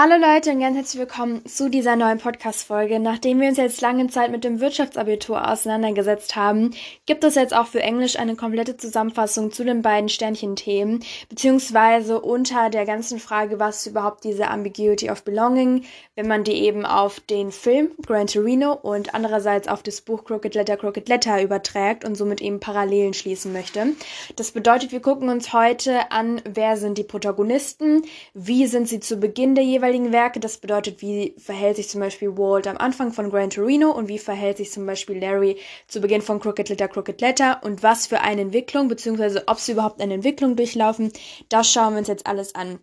Hallo 0.00 0.14
Leute 0.14 0.52
und 0.52 0.60
ganz 0.60 0.76
herzlich 0.76 1.00
willkommen 1.00 1.44
zu 1.44 1.68
dieser 1.68 1.96
neuen 1.96 2.18
Podcast-Folge. 2.18 3.00
Nachdem 3.00 3.40
wir 3.40 3.48
uns 3.48 3.58
jetzt 3.58 3.80
lange 3.80 4.06
Zeit 4.06 4.30
mit 4.30 4.44
dem 4.44 4.60
Wirtschaftsabitur 4.60 5.50
auseinandergesetzt 5.50 6.36
haben, 6.36 6.70
gibt 7.06 7.24
es 7.24 7.34
jetzt 7.34 7.52
auch 7.52 7.66
für 7.66 7.82
Englisch 7.82 8.16
eine 8.16 8.36
komplette 8.36 8.76
Zusammenfassung 8.76 9.50
zu 9.50 9.64
den 9.64 9.82
beiden 9.82 10.08
Sternchen-Themen, 10.08 11.00
beziehungsweise 11.28 12.20
unter 12.20 12.70
der 12.70 12.86
ganzen 12.86 13.18
Frage, 13.18 13.58
was 13.58 13.88
überhaupt 13.88 14.22
diese 14.22 14.46
Ambiguity 14.46 15.10
of 15.10 15.24
Belonging, 15.24 15.82
wenn 16.14 16.28
man 16.28 16.44
die 16.44 16.62
eben 16.62 16.86
auf 16.86 17.18
den 17.18 17.50
Film 17.50 17.90
Gran 18.06 18.28
Torino 18.28 18.74
und 18.74 19.16
andererseits 19.16 19.66
auf 19.66 19.82
das 19.82 20.00
Buch 20.00 20.22
Crooked 20.22 20.54
Letter, 20.54 20.76
Crooked 20.76 21.08
Letter 21.08 21.42
überträgt 21.42 22.04
und 22.04 22.14
somit 22.14 22.40
eben 22.40 22.60
Parallelen 22.60 23.14
schließen 23.14 23.52
möchte. 23.52 23.84
Das 24.36 24.52
bedeutet, 24.52 24.92
wir 24.92 25.00
gucken 25.00 25.28
uns 25.28 25.52
heute 25.52 26.12
an, 26.12 26.40
wer 26.48 26.76
sind 26.76 26.98
die 26.98 27.02
Protagonisten, 27.02 28.02
wie 28.32 28.68
sind 28.68 28.88
sie 28.88 29.00
zu 29.00 29.16
Beginn 29.16 29.56
der 29.56 29.64
jeweiligen 29.64 29.87
Werke. 30.12 30.40
Das 30.40 30.58
bedeutet, 30.58 31.02
wie 31.02 31.34
verhält 31.38 31.76
sich 31.76 31.88
zum 31.88 32.00
Beispiel 32.00 32.36
Walt 32.36 32.66
am 32.66 32.76
Anfang 32.76 33.12
von 33.12 33.30
Gran 33.30 33.50
Torino 33.50 33.90
und 33.90 34.08
wie 34.08 34.18
verhält 34.18 34.58
sich 34.58 34.70
zum 34.70 34.86
Beispiel 34.86 35.18
Larry 35.18 35.58
zu 35.86 36.00
Beginn 36.00 36.22
von 36.22 36.40
Crooked 36.40 36.68
Letter, 36.68 36.88
Crooked 36.88 37.20
Letter 37.20 37.60
und 37.62 37.82
was 37.82 38.06
für 38.06 38.20
eine 38.20 38.42
Entwicklung, 38.42 38.88
beziehungsweise 38.88 39.44
ob 39.46 39.58
sie 39.58 39.72
überhaupt 39.72 40.00
eine 40.00 40.14
Entwicklung 40.14 40.56
durchlaufen. 40.56 41.12
Das 41.48 41.72
schauen 41.72 41.94
wir 41.94 41.98
uns 42.00 42.08
jetzt 42.08 42.26
alles 42.26 42.54
an. 42.54 42.78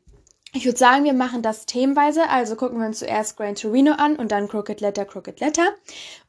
Ich 0.56 0.64
würde 0.66 0.78
sagen, 0.78 1.04
wir 1.04 1.14
machen 1.14 1.42
das 1.42 1.66
themenweise. 1.66 2.30
Also 2.30 2.56
gucken 2.56 2.80
wir 2.80 2.88
uns 2.88 3.00
zuerst 3.00 3.36
Gran 3.36 3.56
Torino 3.56 3.92
an 3.92 4.16
und 4.16 4.32
dann 4.32 4.48
Crooked 4.48 4.80
Letter, 4.80 5.04
Crooked 5.04 5.42
Letter. 5.42 5.76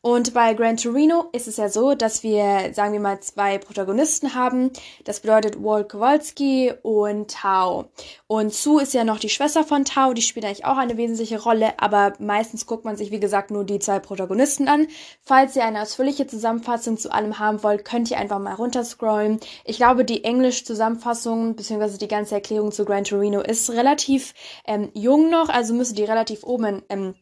Und 0.00 0.34
bei 0.34 0.54
Gran 0.54 0.76
Torino 0.76 1.26
ist 1.32 1.48
es 1.48 1.56
ja 1.56 1.68
so, 1.68 1.94
dass 1.94 2.22
wir, 2.22 2.72
sagen 2.72 2.92
wir 2.92 3.00
mal, 3.00 3.20
zwei 3.20 3.58
Protagonisten 3.58 4.34
haben. 4.34 4.70
Das 5.04 5.20
bedeutet 5.20 5.62
Walt 5.62 5.88
Kowalski 5.88 6.72
und 6.82 7.30
Tao. 7.30 7.86
Und 8.26 8.52
Sue 8.52 8.82
ist 8.82 8.94
ja 8.94 9.04
noch 9.04 9.18
die 9.18 9.28
Schwester 9.28 9.64
von 9.64 9.84
Tao. 9.84 10.12
Die 10.12 10.22
spielt 10.22 10.44
eigentlich 10.44 10.64
auch 10.64 10.76
eine 10.76 10.96
wesentliche 10.96 11.42
Rolle. 11.42 11.74
Aber 11.78 12.12
meistens 12.18 12.66
guckt 12.66 12.84
man 12.84 12.96
sich, 12.96 13.10
wie 13.10 13.20
gesagt, 13.20 13.50
nur 13.50 13.64
die 13.64 13.78
zwei 13.78 13.98
Protagonisten 13.98 14.68
an. 14.68 14.86
Falls 15.22 15.56
ihr 15.56 15.64
eine 15.64 15.82
ausführliche 15.82 16.26
Zusammenfassung 16.26 16.98
zu 16.98 17.12
allem 17.12 17.38
haben 17.38 17.62
wollt, 17.62 17.84
könnt 17.84 18.10
ihr 18.10 18.18
einfach 18.18 18.38
mal 18.38 18.54
runterscrollen. 18.54 19.40
Ich 19.64 19.76
glaube, 19.76 20.04
die 20.04 20.24
Englisch-Zusammenfassung, 20.24 21.56
beziehungsweise 21.56 21.98
die 21.98 22.08
ganze 22.08 22.36
Erklärung 22.36 22.72
zu 22.72 22.84
Gran 22.84 23.04
Torino 23.04 23.40
ist 23.40 23.70
relativ 23.70 24.34
ähm, 24.66 24.90
jung 24.94 25.30
noch, 25.30 25.48
also 25.48 25.74
müsste 25.74 25.94
die 25.94 26.04
relativ 26.04 26.44
oben 26.44 26.82
ähm, 26.88 27.14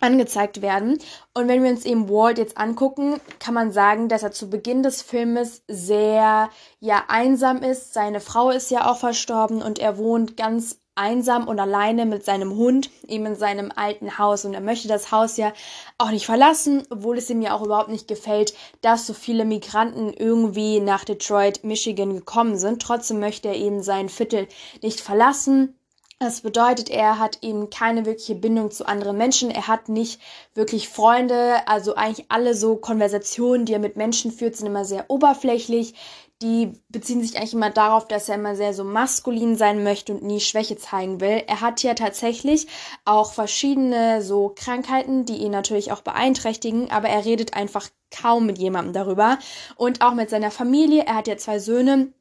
angezeigt 0.00 0.62
werden. 0.62 0.98
Und 1.34 1.48
wenn 1.48 1.62
wir 1.62 1.70
uns 1.70 1.84
eben 1.84 2.08
Walt 2.08 2.38
jetzt 2.38 2.58
angucken, 2.58 3.20
kann 3.38 3.54
man 3.54 3.72
sagen, 3.72 4.08
dass 4.08 4.22
er 4.22 4.32
zu 4.32 4.50
Beginn 4.50 4.82
des 4.82 5.02
Filmes 5.02 5.62
sehr 5.68 6.50
ja 6.80 7.04
einsam 7.08 7.62
ist. 7.62 7.94
Seine 7.94 8.20
Frau 8.20 8.50
ist 8.50 8.70
ja 8.70 8.90
auch 8.90 8.98
verstorben 8.98 9.62
und 9.62 9.78
er 9.78 9.98
wohnt 9.98 10.36
ganz 10.36 10.80
einsam 11.00 11.48
und 11.48 11.58
alleine 11.58 12.04
mit 12.04 12.24
seinem 12.24 12.56
Hund 12.56 12.90
eben 13.06 13.24
in 13.24 13.36
seinem 13.36 13.72
alten 13.74 14.18
Haus 14.18 14.44
und 14.44 14.52
er 14.52 14.60
möchte 14.60 14.88
das 14.88 15.10
Haus 15.10 15.36
ja 15.38 15.52
auch 15.96 16.10
nicht 16.10 16.26
verlassen, 16.26 16.82
obwohl 16.90 17.16
es 17.16 17.30
ihm 17.30 17.40
ja 17.40 17.54
auch 17.54 17.62
überhaupt 17.62 17.88
nicht 17.88 18.06
gefällt, 18.06 18.54
dass 18.82 19.06
so 19.06 19.14
viele 19.14 19.44
Migranten 19.46 20.12
irgendwie 20.12 20.80
nach 20.80 21.04
Detroit, 21.04 21.64
Michigan 21.64 22.14
gekommen 22.14 22.58
sind. 22.58 22.82
Trotzdem 22.82 23.18
möchte 23.18 23.48
er 23.48 23.56
eben 23.56 23.82
sein 23.82 24.08
Viertel 24.08 24.46
nicht 24.82 25.00
verlassen 25.00 25.79
das 26.20 26.42
bedeutet, 26.42 26.90
er 26.90 27.18
hat 27.18 27.38
eben 27.40 27.70
keine 27.70 28.04
wirkliche 28.04 28.34
Bindung 28.34 28.70
zu 28.70 28.86
anderen 28.86 29.16
Menschen. 29.16 29.50
Er 29.50 29.68
hat 29.68 29.88
nicht 29.88 30.20
wirklich 30.54 30.90
Freunde. 30.90 31.66
Also 31.66 31.94
eigentlich 31.94 32.26
alle 32.28 32.54
so 32.54 32.76
Konversationen, 32.76 33.64
die 33.64 33.72
er 33.72 33.78
mit 33.78 33.96
Menschen 33.96 34.30
führt, 34.30 34.54
sind 34.54 34.66
immer 34.66 34.84
sehr 34.84 35.06
oberflächlich. 35.08 35.94
Die 36.42 36.74
beziehen 36.90 37.22
sich 37.22 37.38
eigentlich 37.38 37.54
immer 37.54 37.70
darauf, 37.70 38.06
dass 38.06 38.28
er 38.28 38.34
immer 38.34 38.54
sehr 38.54 38.74
so 38.74 38.84
maskulin 38.84 39.56
sein 39.56 39.82
möchte 39.82 40.12
und 40.12 40.22
nie 40.22 40.40
Schwäche 40.40 40.76
zeigen 40.76 41.22
will. 41.22 41.42
Er 41.46 41.62
hat 41.62 41.82
ja 41.82 41.94
tatsächlich 41.94 42.66
auch 43.06 43.32
verschiedene 43.32 44.20
so 44.20 44.52
Krankheiten, 44.54 45.24
die 45.24 45.38
ihn 45.38 45.52
natürlich 45.52 45.90
auch 45.90 46.02
beeinträchtigen, 46.02 46.90
aber 46.90 47.08
er 47.08 47.24
redet 47.24 47.54
einfach 47.54 47.88
kaum 48.10 48.44
mit 48.44 48.58
jemandem 48.58 48.92
darüber. 48.92 49.38
Und 49.76 50.02
auch 50.02 50.12
mit 50.12 50.28
seiner 50.28 50.50
Familie. 50.50 51.04
Er 51.06 51.16
hat 51.16 51.28
ja 51.28 51.38
zwei 51.38 51.58
Söhne 51.58 52.12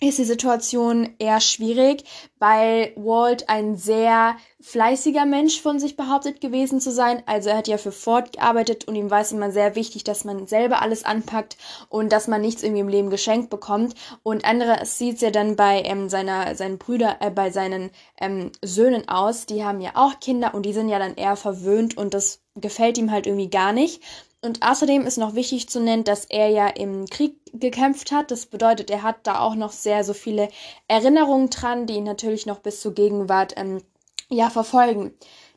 ist 0.00 0.18
die 0.18 0.24
Situation 0.24 1.14
eher 1.18 1.40
schwierig, 1.40 2.04
weil 2.38 2.92
Walt 2.96 3.48
ein 3.48 3.76
sehr 3.76 4.36
fleißiger 4.60 5.24
Mensch 5.24 5.62
von 5.62 5.78
sich 5.78 5.96
behauptet 5.96 6.42
gewesen 6.42 6.80
zu 6.80 6.92
sein. 6.92 7.22
Also 7.24 7.48
er 7.48 7.56
hat 7.56 7.68
ja 7.68 7.78
für 7.78 7.92
Ford 7.92 8.34
gearbeitet 8.34 8.86
und 8.86 8.94
ihm 8.94 9.10
war 9.10 9.22
es 9.22 9.32
immer 9.32 9.50
sehr 9.50 9.74
wichtig, 9.74 10.04
dass 10.04 10.24
man 10.24 10.46
selber 10.46 10.82
alles 10.82 11.04
anpackt 11.04 11.56
und 11.88 12.12
dass 12.12 12.28
man 12.28 12.42
nichts 12.42 12.62
irgendwie 12.62 12.80
im 12.80 12.88
Leben 12.88 13.08
geschenkt 13.08 13.48
bekommt. 13.48 13.94
Und 14.22 14.44
andere 14.44 14.84
sieht 14.84 15.16
es 15.16 15.20
ja 15.22 15.30
dann 15.30 15.56
bei 15.56 15.80
ähm, 15.82 16.10
seiner, 16.10 16.54
seinen 16.56 16.76
Brüder, 16.76 17.16
äh, 17.20 17.30
bei 17.30 17.50
seinen 17.50 17.90
ähm, 18.20 18.52
Söhnen 18.62 19.08
aus. 19.08 19.46
Die 19.46 19.64
haben 19.64 19.80
ja 19.80 19.92
auch 19.94 20.20
Kinder 20.20 20.54
und 20.54 20.66
die 20.66 20.74
sind 20.74 20.90
ja 20.90 20.98
dann 20.98 21.14
eher 21.14 21.36
verwöhnt 21.36 21.96
und 21.96 22.12
das 22.12 22.42
gefällt 22.54 22.98
ihm 22.98 23.10
halt 23.10 23.26
irgendwie 23.26 23.50
gar 23.50 23.72
nicht. 23.72 24.02
Und 24.42 24.62
außerdem 24.62 25.06
ist 25.06 25.16
noch 25.16 25.34
wichtig 25.34 25.68
zu 25.68 25.80
nennen, 25.80 26.04
dass 26.04 26.24
er 26.26 26.48
ja 26.48 26.68
im 26.68 27.06
Krieg 27.06 27.34
gekämpft 27.60 28.12
hat. 28.12 28.30
Das 28.30 28.46
bedeutet, 28.46 28.90
er 28.90 29.02
hat 29.02 29.26
da 29.26 29.40
auch 29.40 29.54
noch 29.54 29.72
sehr 29.72 30.04
so 30.04 30.12
viele 30.12 30.48
Erinnerungen 30.88 31.50
dran, 31.50 31.86
die 31.86 31.94
ihn 31.94 32.04
natürlich 32.04 32.46
noch 32.46 32.60
bis 32.60 32.80
zur 32.80 32.94
Gegenwart 32.94 33.54
ähm, 33.56 33.82
ja 34.28 34.50
verfolgen. 34.50 35.12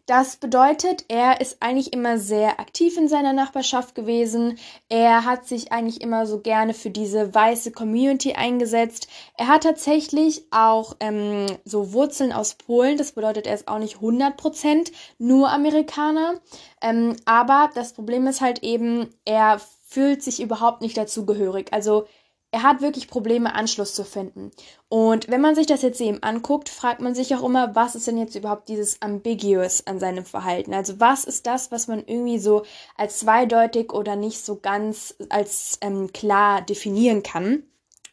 Das 0.10 0.38
bedeutet, 0.38 1.06
er 1.08 1.40
ist 1.40 1.58
eigentlich 1.60 1.94
immer 1.94 2.18
sehr 2.18 2.60
aktiv 2.60 2.98
in 2.98 3.08
seiner 3.08 3.32
Nachbarschaft 3.32 3.94
gewesen. 3.94 4.58
Er 4.90 5.24
hat 5.24 5.46
sich 5.46 5.72
eigentlich 5.72 6.02
immer 6.02 6.26
so 6.26 6.40
gerne 6.40 6.74
für 6.74 6.90
diese 6.90 7.36
weiße 7.36 7.72
Community 7.74 8.34
eingesetzt. 8.34 9.08
Er 9.38 9.50
hat 9.50 9.62
tatsächlich 9.62 10.46
auch 10.50 10.96
ähm, 11.00 11.46
so 11.64 11.94
Wurzeln 11.94 12.34
aus 12.34 12.56
Polen. 12.56 12.98
Das 12.98 13.12
bedeutet, 13.12 13.46
er 13.46 13.54
ist 13.54 13.68
auch 13.68 13.78
nicht 13.78 13.98
100% 13.98 14.92
nur 15.20 15.52
Amerikaner. 15.52 16.40
Ähm, 16.82 17.16
aber 17.26 17.70
das 17.76 17.94
Problem 17.94 18.26
ist 18.26 18.42
halt 18.42 18.64
eben, 18.64 19.14
er 19.26 19.62
fühlt 19.90 20.22
sich 20.22 20.40
überhaupt 20.40 20.82
nicht 20.82 20.96
dazugehörig. 20.98 21.74
Also 21.74 22.06
er 22.52 22.64
hat 22.64 22.82
wirklich 22.82 23.08
Probleme, 23.08 23.54
Anschluss 23.54 23.94
zu 23.96 24.04
finden. 24.04 24.52
Und 24.88 25.30
wenn 25.30 25.42
man 25.42 25.56
sich 25.56 25.66
das 25.66 25.82
jetzt 25.82 26.00
eben 26.00 26.22
anguckt, 26.22 26.70
fragt 26.70 27.02
man 27.02 27.16
sich 27.16 27.36
auch 27.36 27.44
immer, 27.44 27.76
was 27.76 27.96
ist 27.96 28.08
denn 28.08 28.18
jetzt 28.18 28.36
überhaupt 28.36 28.70
dieses 28.70 29.02
Ambiguous 29.02 29.86
an 29.88 30.00
seinem 30.00 30.26
Verhalten? 30.26 30.74
Also 30.74 31.00
was 31.00 31.26
ist 31.26 31.48
das, 31.48 31.72
was 31.72 31.88
man 31.88 32.04
irgendwie 32.06 32.40
so 32.40 32.64
als 32.98 33.20
zweideutig 33.20 33.92
oder 33.92 34.16
nicht 34.16 34.44
so 34.44 34.60
ganz 34.60 35.16
als 35.30 35.78
ähm, 35.82 36.12
klar 36.14 36.62
definieren 36.62 37.24
kann? 37.24 37.64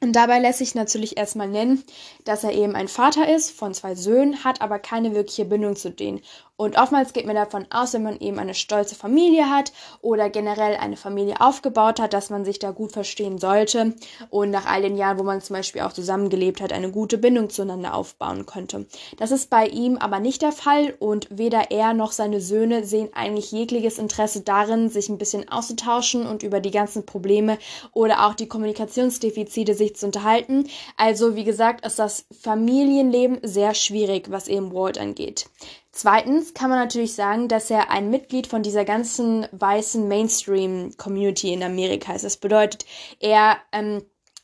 Und 0.03 0.13
dabei 0.13 0.39
lässt 0.39 0.59
sich 0.59 0.75
natürlich 0.75 1.17
erstmal 1.17 1.49
nennen, 1.49 1.83
dass 2.25 2.45
er 2.45 2.53
eben 2.53 2.75
ein 2.75 2.89
Vater 2.89 3.35
ist 3.35 3.51
von 3.51 3.73
zwei 3.73 3.95
Söhnen, 3.95 4.45
hat 4.45 4.61
aber 4.61 4.79
keine 4.79 5.15
wirkliche 5.15 5.47
Bindung 5.47 5.75
zu 5.77 5.91
denen. 5.91 6.21
Und 6.59 6.78
oftmals 6.78 7.12
geht 7.12 7.27
man 7.27 7.37
davon 7.37 7.67
aus, 7.69 7.93
wenn 7.93 8.03
man 8.03 8.19
eben 8.19 8.39
eine 8.39 8.55
stolze 8.55 8.94
Familie 8.94 9.50
hat 9.50 9.72
oder 10.00 10.31
generell 10.31 10.77
eine 10.77 10.97
Familie 10.97 11.39
aufgebaut 11.41 12.00
hat, 12.00 12.15
dass 12.15 12.31
man 12.31 12.47
sich 12.47 12.59
da 12.59 12.71
gut 12.71 12.93
verstehen 12.93 13.37
sollte 13.37 13.94
und 14.31 14.50
nach 14.50 14.65
all 14.65 14.81
den 14.81 14.97
Jahren, 14.97 15.19
wo 15.19 15.22
man 15.22 15.43
zum 15.43 15.55
Beispiel 15.55 15.83
auch 15.83 15.93
zusammengelebt 15.93 16.62
hat, 16.62 16.72
eine 16.72 16.91
gute 16.91 17.19
Bindung 17.19 17.50
zueinander 17.50 17.95
aufbauen 17.95 18.47
könnte. 18.47 18.87
Das 19.19 19.33
ist 19.33 19.50
bei 19.50 19.66
ihm 19.66 19.99
aber 19.99 20.19
nicht 20.19 20.41
der 20.41 20.53
Fall 20.53 20.95
und 20.99 21.28
weder 21.31 21.71
er 21.71 21.93
noch 21.93 22.12
seine 22.12 22.41
Söhne 22.41 22.84
sehen 22.84 23.11
eigentlich 23.15 23.53
jegliches 23.53 23.99
Interesse 23.99 24.41
darin, 24.41 24.89
sich 24.89 25.11
ein 25.11 25.19
bisschen 25.19 25.50
auszutauschen 25.50 26.27
und 26.27 26.43
über 26.43 26.61
die 26.61 26.71
ganzen 26.71 27.05
Probleme 27.05 27.59
oder 27.93 28.27
auch 28.27 28.34
die 28.34 28.49
Kommunikationsdefizite 28.49 29.75
sich 29.75 29.95
zu 29.97 30.06
unterhalten. 30.06 30.66
Also 30.97 31.37
wie 31.37 31.45
gesagt, 31.45 31.84
ist 31.84 31.99
das 31.99 32.25
Familienleben 32.41 33.41
sehr 33.43 33.75
schwierig, 33.75 34.31
was 34.31 34.49
eben 34.49 34.72
Walt 34.72 34.97
angeht. 34.97 35.50
Zweitens 35.99 36.53
kann 36.53 36.69
man 36.69 36.79
natürlich 36.79 37.15
sagen, 37.15 37.49
dass 37.49 37.71
er 37.71 37.91
ein 37.91 38.11
Mitglied 38.11 38.47
von 38.47 38.62
dieser 38.62 38.84
ganzen 38.84 39.47
weißen 39.53 40.07
Mainstream-Community 40.07 41.55
in 41.55 41.62
Amerika 41.62 42.12
ist. 42.12 42.23
Das 42.23 42.37
bedeutet, 42.37 42.84
er 43.19 43.57
ähm, 43.73 44.03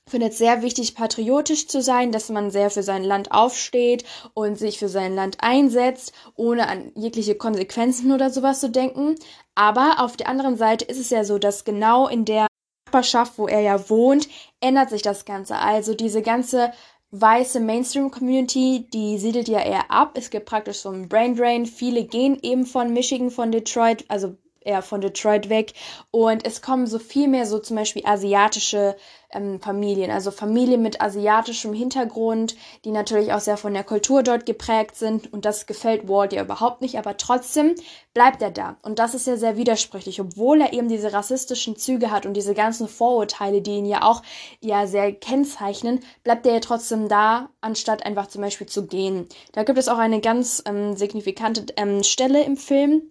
findet 0.08 0.32
sehr 0.32 0.62
wichtig, 0.62 0.94
patriotisch 0.94 1.68
zu 1.68 1.82
sein, 1.82 2.10
dass 2.10 2.30
man 2.30 2.50
sehr 2.50 2.70
für 2.70 2.82
sein 2.82 3.04
Land 3.04 3.32
aufsteht 3.32 4.04
und 4.32 4.58
sich 4.58 4.78
für 4.78 4.88
sein 4.88 5.14
Land 5.14 5.36
einsetzt, 5.40 6.14
ohne 6.36 6.68
an 6.68 6.90
jegliche 6.94 7.34
Konsequenzen 7.34 8.12
oder 8.12 8.30
sowas 8.30 8.60
zu 8.60 8.70
denken. 8.70 9.16
Aber 9.54 9.96
auf 9.98 10.16
der 10.16 10.28
anderen 10.28 10.56
Seite 10.56 10.86
ist 10.86 10.98
es 10.98 11.10
ja 11.10 11.22
so, 11.22 11.36
dass 11.36 11.64
genau 11.64 12.08
in 12.08 12.24
der 12.24 12.46
Nachbarschaft, 12.86 13.36
wo 13.36 13.46
er 13.46 13.60
ja 13.60 13.90
wohnt, 13.90 14.26
ändert 14.60 14.88
sich 14.88 15.02
das 15.02 15.26
Ganze. 15.26 15.56
Also 15.56 15.92
diese 15.92 16.22
ganze 16.22 16.72
weiße 17.12 17.60
Mainstream-Community, 17.60 18.86
die 18.92 19.18
siedelt 19.18 19.46
ja 19.46 19.60
eher 19.60 19.90
ab. 19.90 20.12
Es 20.16 20.30
gibt 20.30 20.46
praktisch 20.46 20.78
so 20.78 20.88
einen 20.88 21.08
Brain 21.08 21.36
Drain. 21.36 21.66
Viele 21.66 22.04
gehen 22.04 22.38
eben 22.42 22.66
von 22.66 22.92
Michigan, 22.92 23.30
von 23.30 23.52
Detroit, 23.52 24.04
also 24.08 24.36
eher 24.64 24.82
von 24.82 25.00
Detroit 25.00 25.48
weg. 25.48 25.72
Und 26.10 26.46
es 26.46 26.62
kommen 26.62 26.86
so 26.86 26.98
viel 26.98 27.28
mehr 27.28 27.46
so 27.46 27.58
zum 27.58 27.76
Beispiel 27.76 28.02
asiatische 28.04 28.96
ähm, 29.32 29.60
Familien, 29.60 30.10
also 30.10 30.30
Familien 30.30 30.82
mit 30.82 31.00
asiatischem 31.00 31.72
Hintergrund, 31.72 32.54
die 32.84 32.90
natürlich 32.90 33.32
auch 33.32 33.40
sehr 33.40 33.56
von 33.56 33.74
der 33.74 33.84
Kultur 33.84 34.22
dort 34.22 34.46
geprägt 34.46 34.96
sind. 34.96 35.32
Und 35.32 35.44
das 35.44 35.66
gefällt 35.66 36.08
Walt 36.08 36.32
ja 36.32 36.42
überhaupt 36.42 36.82
nicht, 36.82 36.98
aber 36.98 37.16
trotzdem 37.16 37.74
bleibt 38.14 38.42
er 38.42 38.50
da. 38.50 38.76
Und 38.82 38.98
das 38.98 39.14
ist 39.14 39.26
ja 39.26 39.36
sehr 39.36 39.56
widersprüchlich, 39.56 40.20
obwohl 40.20 40.60
er 40.60 40.72
eben 40.72 40.88
diese 40.88 41.12
rassistischen 41.12 41.76
Züge 41.76 42.10
hat 42.10 42.26
und 42.26 42.34
diese 42.34 42.54
ganzen 42.54 42.88
Vorurteile, 42.88 43.62
die 43.62 43.72
ihn 43.72 43.86
ja 43.86 44.02
auch 44.02 44.22
ja 44.60 44.86
sehr 44.86 45.12
kennzeichnen, 45.12 46.00
bleibt 46.22 46.46
er 46.46 46.54
ja 46.54 46.60
trotzdem 46.60 47.08
da, 47.08 47.48
anstatt 47.60 48.04
einfach 48.04 48.26
zum 48.26 48.42
Beispiel 48.42 48.66
zu 48.66 48.86
gehen. 48.86 49.28
Da 49.52 49.64
gibt 49.64 49.78
es 49.78 49.88
auch 49.88 49.98
eine 49.98 50.20
ganz 50.20 50.62
ähm, 50.66 50.96
signifikante 50.96 51.66
ähm, 51.76 52.02
Stelle 52.02 52.42
im 52.44 52.56
Film, 52.56 53.02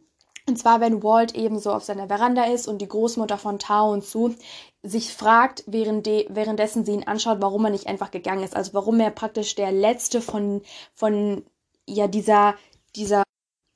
und 0.52 0.58
zwar, 0.58 0.82
wenn 0.82 1.02
Walt 1.02 1.34
eben 1.34 1.60
so 1.60 1.72
auf 1.72 1.86
seiner 1.86 2.08
Veranda 2.08 2.44
ist 2.44 2.68
und 2.68 2.82
die 2.82 2.88
Großmutter 2.88 3.38
von 3.38 3.58
Tao 3.58 3.90
und 3.90 4.04
Su 4.04 4.36
sich 4.84 5.14
fragt, 5.14 5.64
während 5.66 6.06
de, 6.06 6.28
währenddessen 6.30 6.84
sie 6.84 6.92
ihn 6.92 7.08
anschaut, 7.08 7.38
warum 7.40 7.64
er 7.64 7.72
nicht 7.72 7.88
einfach 7.88 8.12
gegangen 8.12 8.44
ist. 8.44 8.54
Also 8.54 8.74
warum 8.74 9.00
er 9.00 9.12
praktisch 9.12 9.56
der 9.56 9.72
letzte 9.72 10.20
von, 10.20 10.62
von 10.94 11.46
ja, 11.88 12.08
dieser, 12.08 12.56
dieser 12.98 13.24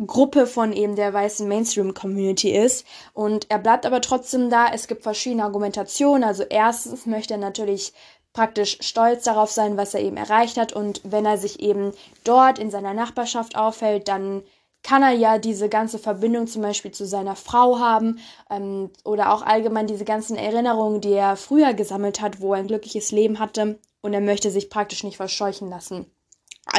Gruppe 0.05 0.47
von 0.47 0.73
eben 0.73 0.97
der 0.97 1.13
weißen 1.13 1.47
Mainstream-Community 1.47 2.51
ist. 2.51 2.85
Und 3.13 3.49
er 3.49 3.59
bleibt 3.59 3.85
aber 3.85 4.01
trotzdem 4.01 4.49
da. 4.49 4.67
Es 4.73 4.87
gibt 4.87 5.03
verschiedene 5.03 5.45
Argumentationen. 5.45 6.25
Also 6.25 6.43
erstens 6.43 7.05
möchte 7.05 7.35
er 7.35 7.39
natürlich 7.39 7.93
praktisch 8.33 8.79
stolz 8.81 9.23
darauf 9.23 9.49
sein, 9.49 9.77
was 9.77 9.93
er 9.93 10.01
eben 10.01 10.17
erreicht 10.17 10.57
hat. 10.57 10.73
Und 10.73 10.99
wenn 11.05 11.25
er 11.25 11.37
sich 11.37 11.61
eben 11.61 11.93
dort 12.25 12.59
in 12.59 12.69
seiner 12.69 12.93
Nachbarschaft 12.93 13.55
aufhält, 13.55 14.09
dann 14.09 14.43
kann 14.85 15.01
er 15.01 15.13
ja 15.13 15.39
diese 15.39 15.67
ganze 15.67 15.97
Verbindung 15.97 16.45
zum 16.45 16.61
Beispiel 16.61 16.91
zu 16.91 17.07
seiner 17.07 17.35
Frau 17.35 17.79
haben 17.79 18.19
ähm, 18.51 18.91
oder 19.03 19.33
auch 19.33 19.41
allgemein 19.41 19.87
diese 19.87 20.05
ganzen 20.05 20.37
Erinnerungen, 20.37 21.01
die 21.01 21.13
er 21.13 21.37
früher 21.37 21.73
gesammelt 21.73 22.21
hat, 22.21 22.39
wo 22.39 22.53
er 22.53 22.59
ein 22.59 22.67
glückliches 22.67 23.11
Leben 23.11 23.39
hatte 23.39 23.79
und 24.01 24.13
er 24.13 24.21
möchte 24.21 24.51
sich 24.51 24.69
praktisch 24.69 25.03
nicht 25.03 25.17
verscheuchen 25.17 25.71
lassen. 25.71 26.05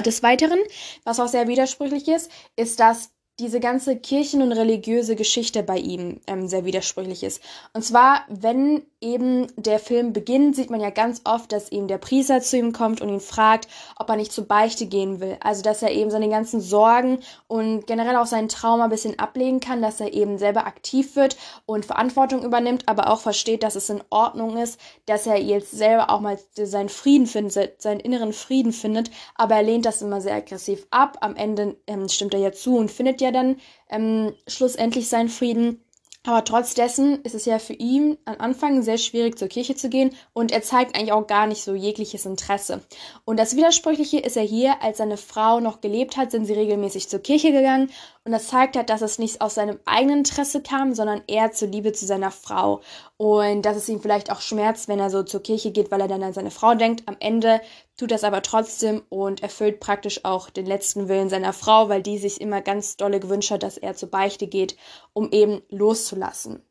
Des 0.05 0.23
Weiteren, 0.23 0.59
was 1.03 1.19
auch 1.19 1.27
sehr 1.27 1.49
widersprüchlich 1.49 2.07
ist, 2.07 2.31
ist, 2.55 2.79
dass 2.79 3.11
diese 3.39 3.61
ganze 3.61 3.97
Kirchen- 3.97 4.41
und 4.41 4.53
religiöse 4.53 5.15
Geschichte 5.15 5.63
bei 5.63 5.77
ihm 5.77 6.21
ähm, 6.27 6.49
sehr 6.49 6.65
widersprüchlich 6.65 7.23
ist. 7.23 7.43
Und 7.75 7.83
zwar, 7.83 8.23
wenn 8.29 8.83
eben 9.03 9.47
der 9.57 9.79
Film 9.79 10.15
beginnt, 10.15 10.57
sieht 10.57 10.71
man 10.71 10.81
ja 10.81 10.89
ganz 10.89 11.21
oft, 11.25 11.53
dass 11.53 11.71
eben 11.71 11.87
der 11.87 11.99
Priester 11.99 12.41
zu 12.41 12.57
ihm 12.57 12.73
kommt 12.73 13.03
und 13.03 13.11
ihn 13.11 13.21
fragt, 13.21 13.69
ob 13.97 14.09
er 14.09 14.17
nicht 14.17 14.33
zur 14.33 14.47
Beichte 14.47 14.87
gehen 14.87 15.21
will. 15.21 15.37
Also, 15.41 15.63
dass 15.63 15.83
er 15.83 15.93
eben 15.93 16.11
seine 16.11 16.31
ganzen 16.31 16.63
Sorgen 16.63 17.19
und 17.47 17.87
generell 17.87 18.17
auch 18.17 18.27
seinen 18.27 18.49
Trauma 18.49 18.85
ein 18.85 18.91
bisschen 18.91 19.19
ablegen 19.19 19.61
kann, 19.61 19.83
dass 19.83 20.01
er 20.01 20.15
eben 20.15 20.39
selber 20.39 20.67
aktiv 20.67 21.15
wird 21.15 21.37
und 21.67 21.85
Verantwortung 21.85 22.43
übernimmt, 22.43 22.89
aber 22.89 23.11
auch 23.11 23.21
versteht, 23.21 23.63
dass 23.63 23.77
es 23.77 23.91
in 23.91 24.03
Ordnung 24.09 24.57
ist, 24.57 24.81
dass 25.05 25.27
er 25.27 25.39
jetzt 25.39 25.73
selber 25.73 26.09
auch 26.09 26.21
mal 26.21 26.39
seinen 26.55 26.89
Frieden 26.89 27.27
findet, 27.27 27.83
seinen 27.83 28.01
inneren 28.01 28.33
Frieden 28.33 28.73
findet, 28.73 29.11
aber 29.35 29.57
er 29.57 29.63
lehnt 29.63 29.85
das 29.85 30.01
immer 30.01 30.23
sehr 30.23 30.37
aggressiv 30.37 30.87
ab. 30.91 31.19
Am 31.21 31.37
Ende 31.37 31.77
ähm, 31.87 32.09
stimmt 32.09 32.33
er 32.33 32.41
ja 32.41 32.53
zu 32.53 32.79
und 32.79 32.91
findet 32.91 33.21
ja 33.21 33.26
dann 33.33 33.57
ähm, 33.91 34.35
schlussendlich 34.47 35.09
seinen 35.09 35.29
Frieden. 35.29 35.83
Aber 36.27 36.43
trotz 36.43 36.75
dessen 36.75 37.23
ist 37.23 37.37
es 37.37 37.45
ja 37.45 37.61
für 37.61 37.73
ihn 37.73 38.19
am 38.25 38.35
Anfang 38.39 38.83
sehr 38.83 38.99
schwierig, 38.99 39.39
zur 39.39 39.47
Kirche 39.47 39.77
zu 39.77 39.89
gehen 39.89 40.11
und 40.33 40.51
er 40.51 40.61
zeigt 40.61 40.97
eigentlich 40.97 41.13
auch 41.13 41.29
gar 41.29 41.47
nicht 41.47 41.63
so 41.63 41.77
jegliches 41.77 42.27
Interesse. 42.27 42.83
Und 43.25 43.39
das 43.39 43.55
Widersprüchliche 43.55 44.19
ist 44.19 44.35
ja 44.35 44.43
hier, 44.43 44.83
als 44.83 44.99
seine 44.99 45.19
Frau 45.19 45.61
noch 45.61 45.81
gelebt 45.81 46.17
hat, 46.17 46.33
sind 46.33 46.47
sie 46.47 46.55
regelmäßig 46.55 47.09
zur 47.09 47.21
Kirche 47.21 47.53
gegangen 47.53 47.93
und 48.25 48.33
das 48.33 48.49
zeigt 48.49 48.77
halt, 48.77 48.91
dass 48.91 49.03
es 49.03 49.21
nicht 49.21 49.41
aus 49.41 49.55
seinem 49.55 49.79
eigenen 49.85 50.19
Interesse 50.19 50.61
kam, 50.63 50.95
sondern 50.95 51.23
eher 51.29 51.53
zur 51.53 51.69
Liebe 51.69 51.93
zu 51.93 52.07
seiner 52.07 52.33
Frau. 52.33 52.81
Und 53.19 53.63
dass 53.63 53.77
es 53.77 53.89
ihm 53.89 54.01
vielleicht 54.01 54.31
auch 54.31 54.43
schmerzt, 54.43 54.89
wenn 54.89 54.99
er 54.99 55.09
so 55.09 55.23
zur 55.23 55.43
Kirche 55.43 55.71
geht, 55.71 55.91
weil 55.91 56.03
er 56.03 56.09
dann 56.09 56.23
an 56.23 56.35
seine 56.35 56.51
Frau 56.51 56.75
denkt. 56.75 57.05
Am 57.07 57.17
Ende 57.19 57.63
tut 57.97 58.11
das 58.11 58.25
aber 58.25 58.43
trotzdem 58.43 59.03
und 59.09 59.43
erfüllt 59.43 59.81
praktisch 59.81 60.25
auch 60.25 60.51
den 60.51 60.67
letzten 60.67 61.09
Willen 61.09 61.31
seiner 61.31 61.55
Frau, 61.55 61.89
weil 61.89 62.03
die 62.03 62.19
sich 62.19 62.41
immer 62.41 62.61
ganz 62.61 62.99
dolle 62.99 63.19
gewünscht 63.19 63.51
hat, 63.51 63.63
dass 63.63 63.79
er 63.79 63.95
zur 63.95 64.11
Beichte 64.11 64.47
geht, 64.49 64.77
um 65.15 65.31
eben 65.33 65.63
loszulassen. 65.71 66.63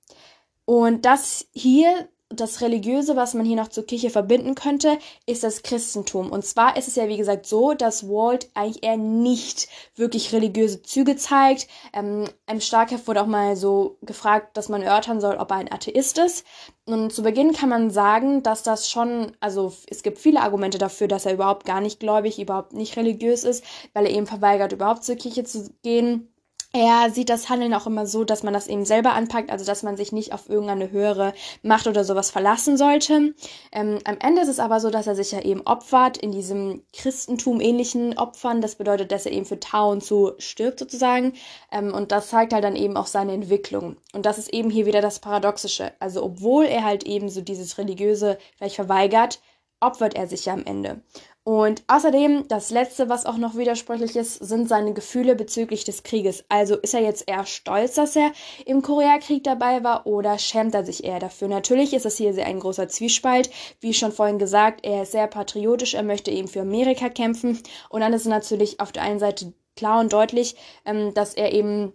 Und 0.65 1.05
das 1.05 1.47
hier 1.51 2.09
das 2.29 2.61
Religiöse, 2.61 3.15
was 3.15 3.35
man 3.35 3.45
hier 3.45 3.55
noch 3.55 3.67
zur 3.67 3.85
Kirche 3.85 4.09
verbinden 4.09 4.55
könnte, 4.55 4.97
ist 5.27 5.43
das 5.43 5.61
Christentum. 5.61 6.31
Und 6.31 6.43
zwar 6.43 6.75
ist 6.75 6.87
es 6.87 6.95
ja, 6.95 7.07
wie 7.07 7.17
gesagt, 7.17 7.45
so, 7.45 7.75
dass 7.75 8.09
Walt 8.09 8.49
eigentlich 8.55 8.83
eher 8.83 8.97
nicht 8.97 9.67
wirklich 9.95 10.33
religiöse 10.33 10.81
Züge 10.81 11.17
zeigt. 11.17 11.67
Ähm, 11.93 12.27
Im 12.47 12.61
Starkheft 12.61 13.07
wurde 13.07 13.21
auch 13.21 13.27
mal 13.27 13.55
so 13.55 13.97
gefragt, 14.01 14.57
dass 14.57 14.69
man 14.69 14.81
erörtern 14.81 15.21
soll, 15.21 15.35
ob 15.35 15.51
er 15.51 15.57
ein 15.57 15.71
Atheist 15.71 16.17
ist. 16.17 16.45
Und 16.85 17.13
zu 17.13 17.21
Beginn 17.21 17.53
kann 17.53 17.69
man 17.69 17.91
sagen, 17.91 18.41
dass 18.41 18.63
das 18.63 18.89
schon, 18.89 19.33
also 19.39 19.73
es 19.87 20.01
gibt 20.01 20.17
viele 20.17 20.41
Argumente 20.41 20.79
dafür, 20.79 21.07
dass 21.07 21.27
er 21.27 21.33
überhaupt 21.33 21.65
gar 21.65 21.81
nicht 21.81 21.99
gläubig, 21.99 22.39
überhaupt 22.39 22.73
nicht 22.73 22.97
religiös 22.97 23.43
ist, 23.43 23.63
weil 23.93 24.05
er 24.05 24.11
eben 24.11 24.27
verweigert, 24.27 24.71
überhaupt 24.71 25.03
zur 25.03 25.15
Kirche 25.15 25.43
zu 25.43 25.69
gehen 25.83 26.31
er 26.75 27.09
sieht 27.09 27.29
das 27.29 27.47
Handeln 27.47 27.73
auch 27.73 27.87
immer 27.87 28.05
so, 28.05 28.25
dass 28.25 28.43
man 28.43 28.53
das 28.53 28.67
eben 28.67 28.83
selber 28.83 29.13
anpackt, 29.13 29.49
also 29.49 29.63
dass 29.63 29.81
man 29.83 29.95
sich 29.95 30.11
nicht 30.11 30.33
auf 30.33 30.49
irgendeine 30.49 30.91
höhere 30.91 31.33
Macht 31.63 31.87
oder 31.87 32.03
sowas 32.03 32.31
verlassen 32.31 32.75
sollte. 32.75 33.33
Ähm, 33.71 33.99
am 34.03 34.17
Ende 34.19 34.41
ist 34.41 34.49
es 34.49 34.59
aber 34.59 34.81
so, 34.81 34.89
dass 34.89 35.07
er 35.07 35.15
sich 35.15 35.31
ja 35.31 35.39
eben 35.39 35.61
opfert 35.61 36.17
in 36.17 36.33
diesem 36.33 36.83
Christentum 36.91 37.61
ähnlichen 37.61 38.17
Opfern. 38.17 38.59
Das 38.59 38.75
bedeutet, 38.75 39.13
dass 39.13 39.25
er 39.25 39.31
eben 39.31 39.45
für 39.45 39.57
Tau 39.57 39.89
und 39.89 40.03
zu 40.03 40.33
stirbt 40.37 40.79
sozusagen. 40.79 41.31
Ähm, 41.71 41.93
und 41.93 42.11
das 42.11 42.27
zeigt 42.27 42.51
halt 42.51 42.65
dann 42.65 42.75
eben 42.75 42.97
auch 42.97 43.07
seine 43.07 43.31
Entwicklung. 43.31 43.95
Und 44.11 44.25
das 44.25 44.37
ist 44.37 44.53
eben 44.53 44.69
hier 44.69 44.85
wieder 44.85 44.99
das 44.99 45.19
Paradoxische. 45.19 45.93
Also 45.99 46.23
obwohl 46.23 46.65
er 46.65 46.83
halt 46.83 47.05
eben 47.05 47.29
so 47.29 47.39
dieses 47.39 47.77
Religiöse 47.77 48.37
vielleicht 48.57 48.75
verweigert, 48.75 49.39
opfert 49.79 50.15
er 50.15 50.27
sich 50.27 50.45
ja 50.45 50.51
am 50.51 50.65
Ende. 50.65 51.01
Und 51.47 51.83
außerdem, 51.85 52.47
das 52.47 52.71
Letzte, 52.71 53.07
was 53.07 53.27
auch 53.27 53.37
noch 53.37 53.55
widersprüchlich 53.55 54.15
ist, 54.15 54.43
sind 54.43 54.67
seine 54.67 54.93
Gefühle 54.93 55.35
bezüglich 55.35 55.83
des 55.83 56.01
Krieges. 56.01 56.43
Also 56.49 56.75
ist 56.75 56.95
er 56.95 57.01
jetzt 57.01 57.29
eher 57.29 57.45
stolz, 57.45 57.93
dass 57.93 58.15
er 58.15 58.31
im 58.65 58.81
Koreakrieg 58.81 59.43
dabei 59.43 59.83
war 59.83 60.07
oder 60.07 60.39
schämt 60.39 60.73
er 60.73 60.83
sich 60.83 61.03
eher 61.03 61.19
dafür? 61.19 61.47
Natürlich 61.47 61.93
ist 61.93 62.07
es 62.07 62.17
hier 62.17 62.33
sehr 62.33 62.47
ein 62.47 62.59
großer 62.59 62.87
Zwiespalt. 62.87 63.51
Wie 63.79 63.93
schon 63.93 64.11
vorhin 64.11 64.39
gesagt, 64.39 64.83
er 64.83 65.03
ist 65.03 65.11
sehr 65.11 65.27
patriotisch, 65.27 65.93
er 65.93 66.01
möchte 66.01 66.31
eben 66.31 66.47
für 66.47 66.61
Amerika 66.61 67.09
kämpfen. 67.09 67.61
Und 67.89 68.01
dann 68.01 68.13
ist 68.13 68.25
natürlich 68.25 68.79
auf 68.79 68.91
der 68.91 69.03
einen 69.03 69.19
Seite 69.19 69.53
klar 69.75 69.99
und 69.99 70.13
deutlich, 70.13 70.55
ähm, 70.83 71.13
dass 71.13 71.35
er 71.35 71.53
eben 71.53 71.93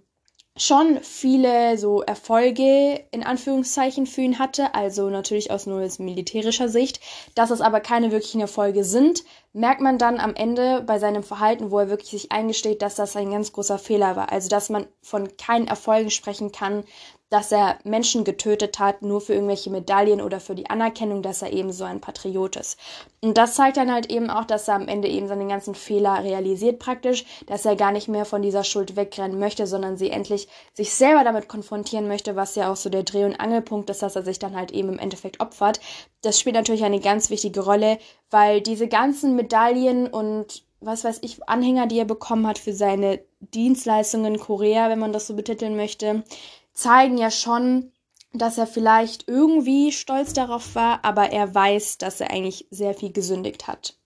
schon 0.56 1.00
viele 1.02 1.78
so 1.78 2.02
Erfolge 2.02 3.04
in 3.12 3.22
Anführungszeichen 3.24 4.06
für 4.06 4.20
ihn 4.20 4.38
hatte, 4.38 4.74
also 4.74 5.08
natürlich 5.08 5.50
aus 5.50 5.66
nur 5.66 5.86
militärischer 5.98 6.68
Sicht. 6.68 7.00
Dass 7.34 7.50
es 7.50 7.60
aber 7.60 7.80
keine 7.80 8.10
wirklichen 8.10 8.40
Erfolge 8.40 8.84
sind, 8.84 9.24
merkt 9.52 9.80
man 9.80 9.98
dann 9.98 10.18
am 10.18 10.34
Ende 10.34 10.82
bei 10.82 10.98
seinem 10.98 11.22
Verhalten, 11.22 11.70
wo 11.70 11.78
er 11.78 11.88
wirklich 11.88 12.10
sich 12.10 12.32
eingesteht, 12.32 12.82
dass 12.82 12.94
das 12.94 13.16
ein 13.16 13.30
ganz 13.30 13.52
großer 13.52 13.78
Fehler 13.78 14.16
war. 14.16 14.32
Also 14.32 14.48
dass 14.48 14.68
man 14.68 14.86
von 15.02 15.36
keinen 15.36 15.68
Erfolgen 15.68 16.10
sprechen 16.10 16.52
kann, 16.52 16.84
dass 17.30 17.52
er 17.52 17.78
Menschen 17.84 18.24
getötet 18.24 18.78
hat, 18.80 19.02
nur 19.02 19.20
für 19.20 19.34
irgendwelche 19.34 19.70
Medaillen 19.70 20.20
oder 20.20 20.40
für 20.40 20.56
die 20.56 20.68
Anerkennung, 20.68 21.22
dass 21.22 21.42
er 21.42 21.52
eben 21.52 21.72
so 21.72 21.84
ein 21.84 22.00
Patriot 22.00 22.56
ist. 22.56 22.78
Und 23.22 23.38
das 23.38 23.54
zeigt 23.54 23.76
dann 23.76 23.92
halt 23.92 24.10
eben 24.10 24.30
auch, 24.30 24.44
dass 24.44 24.66
er 24.66 24.74
am 24.74 24.88
Ende 24.88 25.08
eben 25.08 25.28
seine 25.28 25.46
ganzen 25.46 25.76
Fehler 25.76 26.24
realisiert 26.24 26.80
praktisch, 26.80 27.24
dass 27.46 27.64
er 27.64 27.76
gar 27.76 27.92
nicht 27.92 28.08
mehr 28.08 28.24
von 28.24 28.42
dieser 28.42 28.64
Schuld 28.64 28.96
wegrennen 28.96 29.38
möchte, 29.38 29.66
sondern 29.68 29.96
sie 29.96 30.10
endlich 30.10 30.48
sich 30.74 30.92
selber 30.92 31.22
damit 31.22 31.48
konfrontieren 31.48 32.08
möchte, 32.08 32.34
was 32.34 32.56
ja 32.56 32.70
auch 32.70 32.76
so 32.76 32.90
der 32.90 33.04
Dreh- 33.04 33.24
und 33.24 33.38
Angelpunkt 33.38 33.88
ist, 33.90 34.02
dass 34.02 34.16
er 34.16 34.24
sich 34.24 34.40
dann 34.40 34.56
halt 34.56 34.72
eben 34.72 34.88
im 34.88 34.98
Endeffekt 34.98 35.40
opfert. 35.40 35.80
Das 36.22 36.40
spielt 36.40 36.56
natürlich 36.56 36.84
eine 36.84 37.00
ganz 37.00 37.30
wichtige 37.30 37.60
Rolle, 37.60 37.98
weil 38.30 38.60
diese 38.60 38.88
ganzen 38.88 39.36
Medaillen 39.36 40.08
und 40.08 40.64
was 40.80 41.04
weiß 41.04 41.18
ich, 41.22 41.46
Anhänger, 41.46 41.86
die 41.86 41.98
er 41.98 42.06
bekommen 42.06 42.46
hat 42.46 42.58
für 42.58 42.72
seine 42.72 43.20
Dienstleistungen 43.40 44.34
in 44.34 44.40
Korea, 44.40 44.88
wenn 44.88 44.98
man 44.98 45.12
das 45.12 45.26
so 45.26 45.34
betiteln 45.34 45.76
möchte, 45.76 46.24
zeigen 46.80 47.18
ja 47.18 47.30
schon, 47.30 47.92
dass 48.32 48.58
er 48.58 48.66
vielleicht 48.66 49.28
irgendwie 49.28 49.92
stolz 49.92 50.32
darauf 50.32 50.74
war, 50.74 51.04
aber 51.04 51.30
er 51.30 51.54
weiß, 51.54 51.98
dass 51.98 52.20
er 52.20 52.30
eigentlich 52.30 52.66
sehr 52.70 52.94
viel 52.94 53.12
gesündigt 53.12 53.66
hat. 53.66 53.96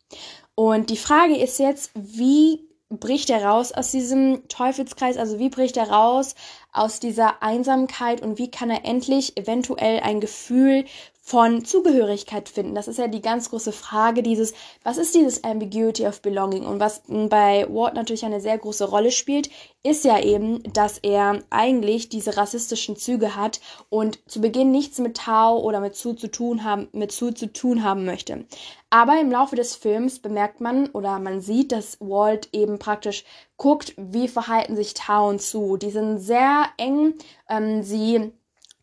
Und 0.54 0.90
die 0.90 0.97
Frage 0.97 1.37
ist 1.37 1.59
jetzt, 1.59 1.90
wie 1.95 2.69
bricht 2.88 3.31
er 3.31 3.45
raus 3.45 3.73
aus 3.73 3.90
diesem 3.90 4.47
Teufelskreis? 4.49 5.16
Also 5.16 5.38
wie 5.38 5.49
bricht 5.49 5.76
er 5.76 5.90
raus 5.90 6.35
aus 6.73 7.00
dieser 7.00 7.43
Einsamkeit 7.43 8.23
und 8.23 8.38
wie 8.38 8.50
kann 8.50 8.71
er 8.71 8.85
endlich 8.85 9.37
eventuell 9.37 10.00
ein 10.00 10.21
Gefühl 10.21 10.85
von 11.26 11.64
Zugehörigkeit 11.64 12.50
finden. 12.50 12.75
Das 12.75 12.87
ist 12.87 12.99
ja 12.99 13.09
die 13.09 13.23
ganz 13.23 13.49
große 13.49 13.73
Frage, 13.73 14.23
dieses, 14.23 14.52
was 14.83 14.99
ist 14.99 15.14
dieses 15.14 15.43
Ambiguity 15.43 16.07
of 16.07 16.21
Belonging? 16.21 16.66
Und 16.66 16.81
was 16.81 17.00
bei 17.09 17.66
Ward 17.71 17.95
natürlich 17.95 18.26
eine 18.26 18.43
sehr 18.43 18.59
große 18.59 18.85
Rolle 18.85 19.11
spielt, 19.11 19.49
ist 19.83 20.04
ja 20.04 20.21
eben, 20.21 20.62
dass 20.75 20.99
er 20.99 21.43
eigentlich 21.49 22.11
diese 22.11 22.37
rassistischen 22.37 22.97
Züge 22.97 23.37
hat 23.37 23.62
und 23.88 24.19
zu 24.31 24.43
Beginn 24.43 24.71
nichts 24.71 24.99
mit 24.99 25.16
Tau 25.16 25.62
oder 25.62 25.81
mit 25.81 25.97
Zu 25.97 26.12
zu 26.12 26.31
tun 26.31 26.62
haben, 26.62 26.88
mit 26.93 27.11
Zu 27.11 27.33
zu 27.33 27.50
tun 27.50 27.83
haben 27.83 28.04
möchte. 28.04 28.45
Aber 28.90 29.19
im 29.19 29.31
Laufe 29.31 29.57
des 29.57 29.75
Films 29.75 30.19
bemerkt 30.19 30.61
man 30.61 30.90
oder 30.90 31.19
man 31.21 31.40
sieht, 31.40 31.73
dass 31.73 31.99
Walt 32.00 32.50
eben 32.52 32.78
praktisch 32.78 33.25
guckt, 33.57 33.95
wie 33.97 34.28
verhalten 34.28 34.76
sich 34.76 34.93
Tau 34.93 35.31
und 35.31 35.40
Zu. 35.40 35.78
Die 35.78 35.90
sind 35.90 36.19
sehr 36.19 36.66
eng. 36.76 37.14
Ähm, 37.49 37.83
sie 37.83 38.31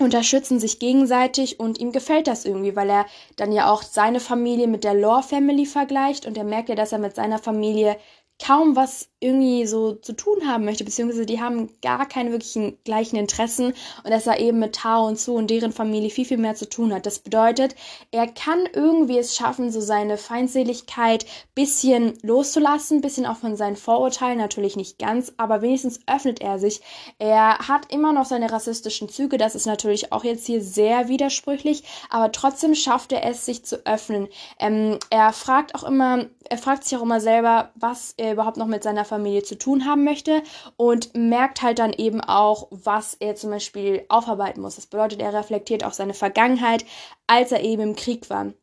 unterstützen 0.02 0.60
sich 0.60 0.80
gegenseitig 0.80 1.60
und 1.60 1.80
ihm 1.80 1.92
gefällt 1.92 2.28
das 2.28 2.46
irgendwie, 2.46 2.76
weil 2.76 2.90
er 2.90 3.06
dann 3.36 3.52
ja 3.52 3.72
auch 3.72 3.84
seine 3.84 4.20
Familie 4.20 4.68
mit 4.68 4.84
der 4.84 4.94
Law 4.94 5.22
Family 5.22 5.66
vergleicht 5.66 6.26
und 6.26 6.38
er 6.38 6.44
merkt 6.44 6.70
ja, 6.70 6.76
dass 6.76 6.92
er 6.92 7.00
mit 7.00 7.16
seiner 7.16 7.40
Familie 7.40 7.98
kaum 8.42 8.76
was 8.76 9.08
irgendwie 9.24 9.68
so 9.68 9.94
zu 9.94 10.14
tun 10.14 10.48
haben 10.48 10.66
möchte, 10.66 10.84
beziehungsweise 10.84 11.28
die 11.28 11.40
haben 11.40 11.70
gar 11.84 12.08
keine 12.08 12.32
wirklichen 12.32 12.78
gleichen 12.84 13.18
Interessen 13.18 13.74
und 14.04 14.10
dass 14.10 14.26
er 14.26 14.40
eben 14.40 14.58
mit 14.58 14.74
Tao 14.74 15.08
und 15.08 15.20
Su 15.20 15.36
und 15.36 15.52
deren 15.52 15.72
Familie 15.72 16.10
viel, 16.10 16.26
viel 16.26 16.40
mehr 16.40 16.56
zu 16.56 16.68
tun 16.68 16.92
hat. 16.92 17.06
Das 17.06 17.20
bedeutet, 17.20 17.76
er 18.10 18.28
kann 18.28 18.68
irgendwie 18.74 19.20
es 19.20 19.36
schaffen, 19.36 19.72
so 19.72 19.80
seine 19.80 20.18
Feindseligkeit 20.18 21.28
bisschen 21.54 22.18
loszulassen, 22.24 23.02
bisschen 23.02 23.28
auch 23.28 23.38
von 23.38 23.56
seinen 23.56 23.76
Vorurteilen, 23.76 24.40
natürlich 24.40 24.76
nicht 24.76 24.98
ganz, 24.98 25.32
aber 25.38 25.62
wenigstens 25.62 26.00
öffnet 26.08 26.42
er 26.42 26.58
sich. 26.58 26.82
Er 27.20 27.60
hat 27.60 27.94
immer 27.94 28.14
noch 28.14 28.26
seine 28.26 28.52
rassistischen 28.52 29.08
Züge, 29.08 29.38
das 29.38 29.54
ist 29.54 29.68
natürlich 29.68 30.12
auch 30.12 30.24
jetzt 30.24 30.48
hier 30.48 30.64
sehr 30.64 31.10
widersprüchlich, 31.10 31.84
aber 32.10 32.32
trotzdem 32.32 32.74
schafft 32.74 33.12
er 33.12 33.24
es, 33.26 33.46
sich 33.46 33.64
zu 33.64 33.86
öffnen. 33.86 34.30
Ähm, 34.58 34.98
er 35.12 35.32
fragt 35.32 35.76
auch 35.76 35.84
immer, 35.84 36.26
er 36.50 36.58
fragt 36.58 36.84
sich 36.86 36.98
auch 36.98 37.04
immer 37.04 37.22
selber, 37.22 37.70
was 37.76 38.16
er 38.18 38.31
überhaupt 38.34 38.58
noch 38.58 38.68
mit 38.68 38.84
seiner 38.84 39.06
Familie 39.06 39.44
zu 39.44 39.58
tun 39.58 39.86
haben 39.86 40.04
möchte 40.04 40.44
und 40.78 41.16
merkt 41.16 41.62
halt 41.62 41.80
dann 41.80 41.94
eben 41.94 42.22
auch, 42.22 42.68
was 42.72 43.16
er 43.16 43.36
zum 43.36 43.52
Beispiel 43.52 44.06
aufarbeiten 44.10 44.62
muss. 44.62 44.76
Das 44.76 44.88
bedeutet, 44.88 45.22
er 45.22 45.34
reflektiert 45.34 45.84
auch 45.84 45.94
seine 45.94 46.14
Vergangenheit, 46.14 46.86
als 47.28 47.52
er 47.52 47.64
eben 47.64 47.82
im 47.82 47.96
Krieg 47.96 48.30
war. 48.30 48.54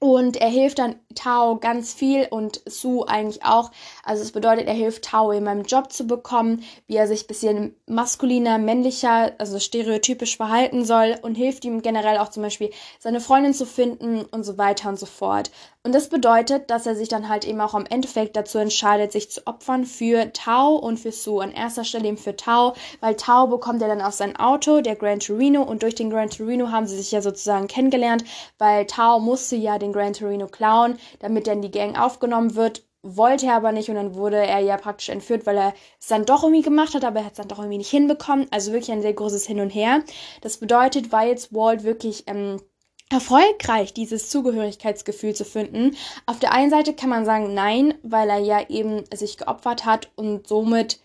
Und 0.00 0.36
er 0.36 0.48
hilft 0.48 0.78
dann 0.78 0.94
Tao 1.16 1.56
ganz 1.56 1.92
viel 1.92 2.28
und 2.30 2.62
Su 2.66 3.02
eigentlich 3.04 3.44
auch. 3.44 3.72
Also 4.04 4.22
es 4.22 4.30
bedeutet, 4.30 4.68
er 4.68 4.74
hilft 4.74 5.04
Tao 5.04 5.32
in 5.32 5.42
meinem 5.42 5.64
Job 5.64 5.92
zu 5.92 6.06
bekommen, 6.06 6.62
wie 6.86 6.94
er 6.94 7.08
sich 7.08 7.24
ein 7.24 7.26
bisschen 7.26 7.76
maskuliner, 7.86 8.58
männlicher, 8.58 9.32
also 9.38 9.58
stereotypisch 9.58 10.36
verhalten 10.36 10.84
soll 10.84 11.16
und 11.22 11.34
hilft 11.34 11.64
ihm 11.64 11.82
generell 11.82 12.18
auch 12.18 12.28
zum 12.28 12.44
Beispiel 12.44 12.70
seine 13.00 13.20
Freundin 13.20 13.54
zu 13.54 13.66
finden 13.66 14.24
und 14.24 14.44
so 14.44 14.56
weiter 14.56 14.88
und 14.88 15.00
so 15.00 15.06
fort. 15.06 15.50
Und 15.88 15.94
das 15.94 16.10
bedeutet, 16.10 16.68
dass 16.68 16.84
er 16.84 16.94
sich 16.94 17.08
dann 17.08 17.30
halt 17.30 17.46
eben 17.46 17.62
auch 17.62 17.72
im 17.72 17.86
Endeffekt 17.86 18.36
dazu 18.36 18.58
entscheidet, 18.58 19.10
sich 19.10 19.30
zu 19.30 19.46
opfern 19.46 19.86
für 19.86 20.34
Tao 20.34 20.76
und 20.76 20.98
für 20.98 21.12
Su. 21.12 21.40
An 21.40 21.50
erster 21.50 21.82
Stelle 21.82 22.08
eben 22.08 22.18
für 22.18 22.36
Tao, 22.36 22.74
weil 23.00 23.14
Tao 23.14 23.46
bekommt 23.46 23.80
er 23.80 23.88
dann 23.88 24.02
auf 24.02 24.12
sein 24.12 24.36
Auto, 24.36 24.82
der 24.82 24.96
Gran 24.96 25.18
Torino, 25.18 25.62
und 25.62 25.82
durch 25.82 25.94
den 25.94 26.10
Gran 26.10 26.28
Torino 26.28 26.70
haben 26.70 26.86
sie 26.86 26.98
sich 26.98 27.10
ja 27.10 27.22
sozusagen 27.22 27.68
kennengelernt, 27.68 28.22
weil 28.58 28.84
Tao 28.84 29.18
musste 29.18 29.56
ja 29.56 29.78
den 29.78 29.94
Gran 29.94 30.12
Torino 30.12 30.46
klauen, 30.46 30.98
damit 31.20 31.46
dann 31.46 31.62
die 31.62 31.70
Gang 31.70 31.98
aufgenommen 31.98 32.54
wird 32.54 32.82
wollte 33.02 33.46
er 33.46 33.54
aber 33.54 33.70
nicht 33.70 33.88
und 33.88 33.94
dann 33.94 34.16
wurde 34.16 34.36
er 34.36 34.58
ja 34.58 34.76
praktisch 34.76 35.08
entführt, 35.08 35.46
weil 35.46 35.56
er 35.56 35.72
es 36.00 36.08
dann 36.08 36.26
doch 36.26 36.42
irgendwie 36.42 36.62
gemacht 36.62 36.94
hat, 36.94 37.04
aber 37.04 37.20
er 37.20 37.26
hat 37.26 37.32
es 37.32 37.38
dann 37.38 37.48
doch 37.48 37.60
irgendwie 37.60 37.78
nicht 37.78 37.90
hinbekommen. 37.90 38.48
Also 38.50 38.72
wirklich 38.72 38.90
ein 38.90 39.02
sehr 39.02 39.14
großes 39.14 39.46
Hin 39.46 39.60
und 39.60 39.70
Her. 39.70 40.02
Das 40.42 40.58
bedeutet, 40.58 41.12
war 41.12 41.24
jetzt 41.24 41.54
Walt 41.54 41.84
wirklich 41.84 42.24
ähm, 42.26 42.60
erfolgreich, 43.10 43.94
dieses 43.94 44.28
Zugehörigkeitsgefühl 44.30 45.34
zu 45.34 45.44
finden. 45.44 45.96
Auf 46.26 46.38
der 46.38 46.52
einen 46.52 46.70
Seite 46.70 46.94
kann 46.94 47.08
man 47.08 47.24
sagen, 47.24 47.54
nein, 47.54 47.94
weil 48.02 48.28
er 48.28 48.38
ja 48.38 48.68
eben 48.68 49.04
sich 49.14 49.38
geopfert 49.38 49.84
hat 49.84 50.10
und 50.16 50.46
somit 50.46 51.00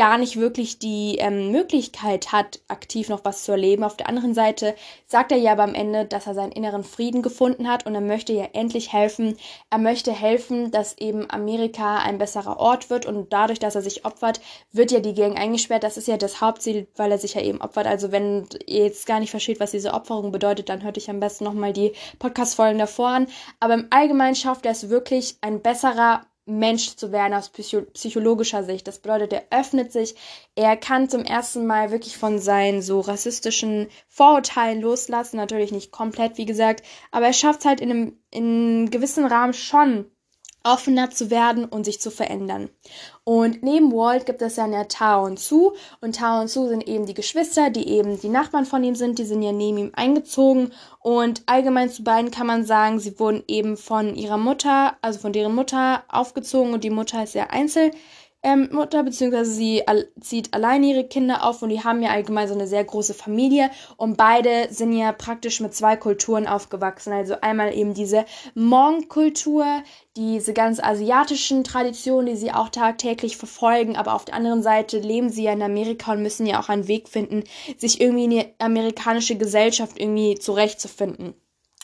gar 0.00 0.16
nicht 0.16 0.38
wirklich 0.38 0.78
die 0.78 1.16
ähm, 1.18 1.52
Möglichkeit 1.52 2.32
hat, 2.32 2.60
aktiv 2.68 3.10
noch 3.10 3.22
was 3.26 3.44
zu 3.44 3.52
erleben. 3.52 3.84
Auf 3.84 3.98
der 3.98 4.08
anderen 4.08 4.32
Seite 4.32 4.74
sagt 5.06 5.30
er 5.30 5.36
ja 5.36 5.52
aber 5.52 5.64
am 5.64 5.74
Ende, 5.74 6.06
dass 6.06 6.26
er 6.26 6.32
seinen 6.32 6.52
inneren 6.52 6.84
Frieden 6.84 7.20
gefunden 7.20 7.68
hat 7.68 7.84
und 7.84 7.94
er 7.94 8.00
möchte 8.00 8.32
ja 8.32 8.48
endlich 8.54 8.94
helfen. 8.94 9.36
Er 9.68 9.76
möchte 9.76 10.10
helfen, 10.10 10.70
dass 10.70 10.96
eben 10.96 11.30
Amerika 11.30 11.98
ein 11.98 12.16
besserer 12.16 12.58
Ort 12.58 12.88
wird 12.88 13.04
und 13.04 13.30
dadurch, 13.30 13.58
dass 13.58 13.74
er 13.74 13.82
sich 13.82 14.06
opfert, 14.06 14.40
wird 14.72 14.90
ja 14.90 15.00
die 15.00 15.12
Gang 15.12 15.38
eingesperrt. 15.38 15.82
Das 15.82 15.98
ist 15.98 16.08
ja 16.08 16.16
das 16.16 16.40
Hauptziel, 16.40 16.86
weil 16.96 17.12
er 17.12 17.18
sich 17.18 17.34
ja 17.34 17.42
eben 17.42 17.60
opfert. 17.60 17.86
Also 17.86 18.10
wenn 18.10 18.46
ihr 18.64 18.84
jetzt 18.84 19.04
gar 19.04 19.20
nicht 19.20 19.30
versteht, 19.30 19.60
was 19.60 19.72
diese 19.72 19.92
Opferung 19.92 20.32
bedeutet, 20.32 20.70
dann 20.70 20.82
hört 20.82 20.96
euch 20.96 21.10
am 21.10 21.20
besten 21.20 21.44
nochmal 21.44 21.74
die 21.74 21.92
Podcast-Folgen 22.18 22.78
davor 22.78 23.08
an. 23.08 23.26
Aber 23.60 23.74
im 23.74 23.88
Allgemeinen 23.90 24.34
schafft 24.34 24.64
er 24.64 24.72
es 24.72 24.88
wirklich, 24.88 25.36
ein 25.42 25.60
besserer 25.60 26.22
Mensch 26.58 26.96
zu 26.96 27.12
werden 27.12 27.34
aus 27.34 27.48
psycho 27.50 27.82
psychologischer 27.92 28.64
Sicht. 28.64 28.86
Das 28.86 28.98
bedeutet, 28.98 29.32
er 29.32 29.46
öffnet 29.50 29.92
sich, 29.92 30.14
er 30.54 30.76
kann 30.76 31.08
zum 31.08 31.24
ersten 31.24 31.66
Mal 31.66 31.90
wirklich 31.90 32.16
von 32.16 32.38
seinen 32.38 32.82
so 32.82 33.00
rassistischen 33.00 33.88
Vorurteilen 34.08 34.80
loslassen. 34.80 35.36
Natürlich 35.36 35.72
nicht 35.72 35.92
komplett, 35.92 36.38
wie 36.38 36.46
gesagt, 36.46 36.84
aber 37.10 37.26
er 37.26 37.32
schafft 37.32 37.60
es 37.60 37.66
halt 37.66 37.80
in 37.80 37.90
einem, 37.90 38.18
in 38.30 38.44
einem 38.44 38.90
gewissen 38.90 39.24
Rahmen 39.24 39.54
schon, 39.54 40.10
offener 40.62 41.10
zu 41.10 41.30
werden 41.30 41.64
und 41.64 41.84
sich 41.84 42.00
zu 42.00 42.10
verändern. 42.10 42.70
Und 43.24 43.62
neben 43.62 43.92
Walt 43.92 44.26
gibt 44.26 44.42
es 44.42 44.56
dann 44.56 44.72
ja 44.72 44.84
Tao 44.84 45.24
und 45.24 45.38
Su. 45.38 45.72
Und 46.00 46.16
Tao 46.16 46.40
und 46.40 46.48
Su 46.48 46.66
sind 46.68 46.86
eben 46.88 47.06
die 47.06 47.14
Geschwister, 47.14 47.70
die 47.70 47.88
eben 47.88 48.20
die 48.20 48.28
Nachbarn 48.28 48.66
von 48.66 48.82
ihm 48.82 48.94
sind. 48.94 49.18
Die 49.18 49.24
sind 49.24 49.42
ja 49.42 49.52
neben 49.52 49.78
ihm 49.78 49.92
eingezogen. 49.94 50.72
Und 51.00 51.42
allgemein 51.46 51.90
zu 51.90 52.02
beiden 52.02 52.30
kann 52.30 52.46
man 52.46 52.64
sagen, 52.64 52.98
sie 52.98 53.18
wurden 53.18 53.44
eben 53.46 53.76
von 53.76 54.14
ihrer 54.14 54.38
Mutter, 54.38 54.96
also 55.00 55.18
von 55.18 55.32
deren 55.32 55.54
Mutter 55.54 56.02
aufgezogen. 56.08 56.74
Und 56.74 56.84
die 56.84 56.90
Mutter 56.90 57.22
ist 57.22 57.34
ja 57.34 57.44
Einzel 57.50 57.92
ähm, 58.42 58.70
Mutter, 58.72 59.02
beziehungsweise 59.02 59.52
sie 59.52 59.86
al 59.86 60.08
zieht 60.20 60.54
alleine 60.54 60.86
ihre 60.86 61.04
Kinder 61.04 61.44
auf 61.44 61.60
und 61.60 61.68
die 61.68 61.84
haben 61.84 62.02
ja 62.02 62.10
allgemein 62.10 62.48
so 62.48 62.54
eine 62.54 62.66
sehr 62.66 62.84
große 62.84 63.12
Familie 63.12 63.70
und 63.98 64.16
beide 64.16 64.68
sind 64.70 64.92
ja 64.92 65.12
praktisch 65.12 65.60
mit 65.60 65.74
zwei 65.74 65.96
Kulturen 65.96 66.46
aufgewachsen. 66.46 67.12
Also 67.12 67.34
einmal 67.42 67.74
eben 67.74 67.92
diese 67.92 68.24
Hmong-Kultur, 68.54 69.82
diese 70.16 70.54
ganz 70.54 70.80
asiatischen 70.80 71.64
Traditionen, 71.64 72.26
die 72.26 72.36
sie 72.36 72.52
auch 72.52 72.70
tagtäglich 72.70 73.36
verfolgen, 73.36 73.96
aber 73.96 74.14
auf 74.14 74.24
der 74.24 74.34
anderen 74.34 74.62
Seite 74.62 74.98
leben 74.98 75.28
sie 75.28 75.44
ja 75.44 75.52
in 75.52 75.62
Amerika 75.62 76.12
und 76.12 76.22
müssen 76.22 76.46
ja 76.46 76.60
auch 76.60 76.70
einen 76.70 76.88
Weg 76.88 77.08
finden, 77.08 77.44
sich 77.76 78.00
irgendwie 78.00 78.24
in 78.24 78.30
die 78.30 78.46
amerikanische 78.58 79.36
Gesellschaft 79.36 80.00
irgendwie 80.00 80.38
zurechtzufinden. 80.38 81.34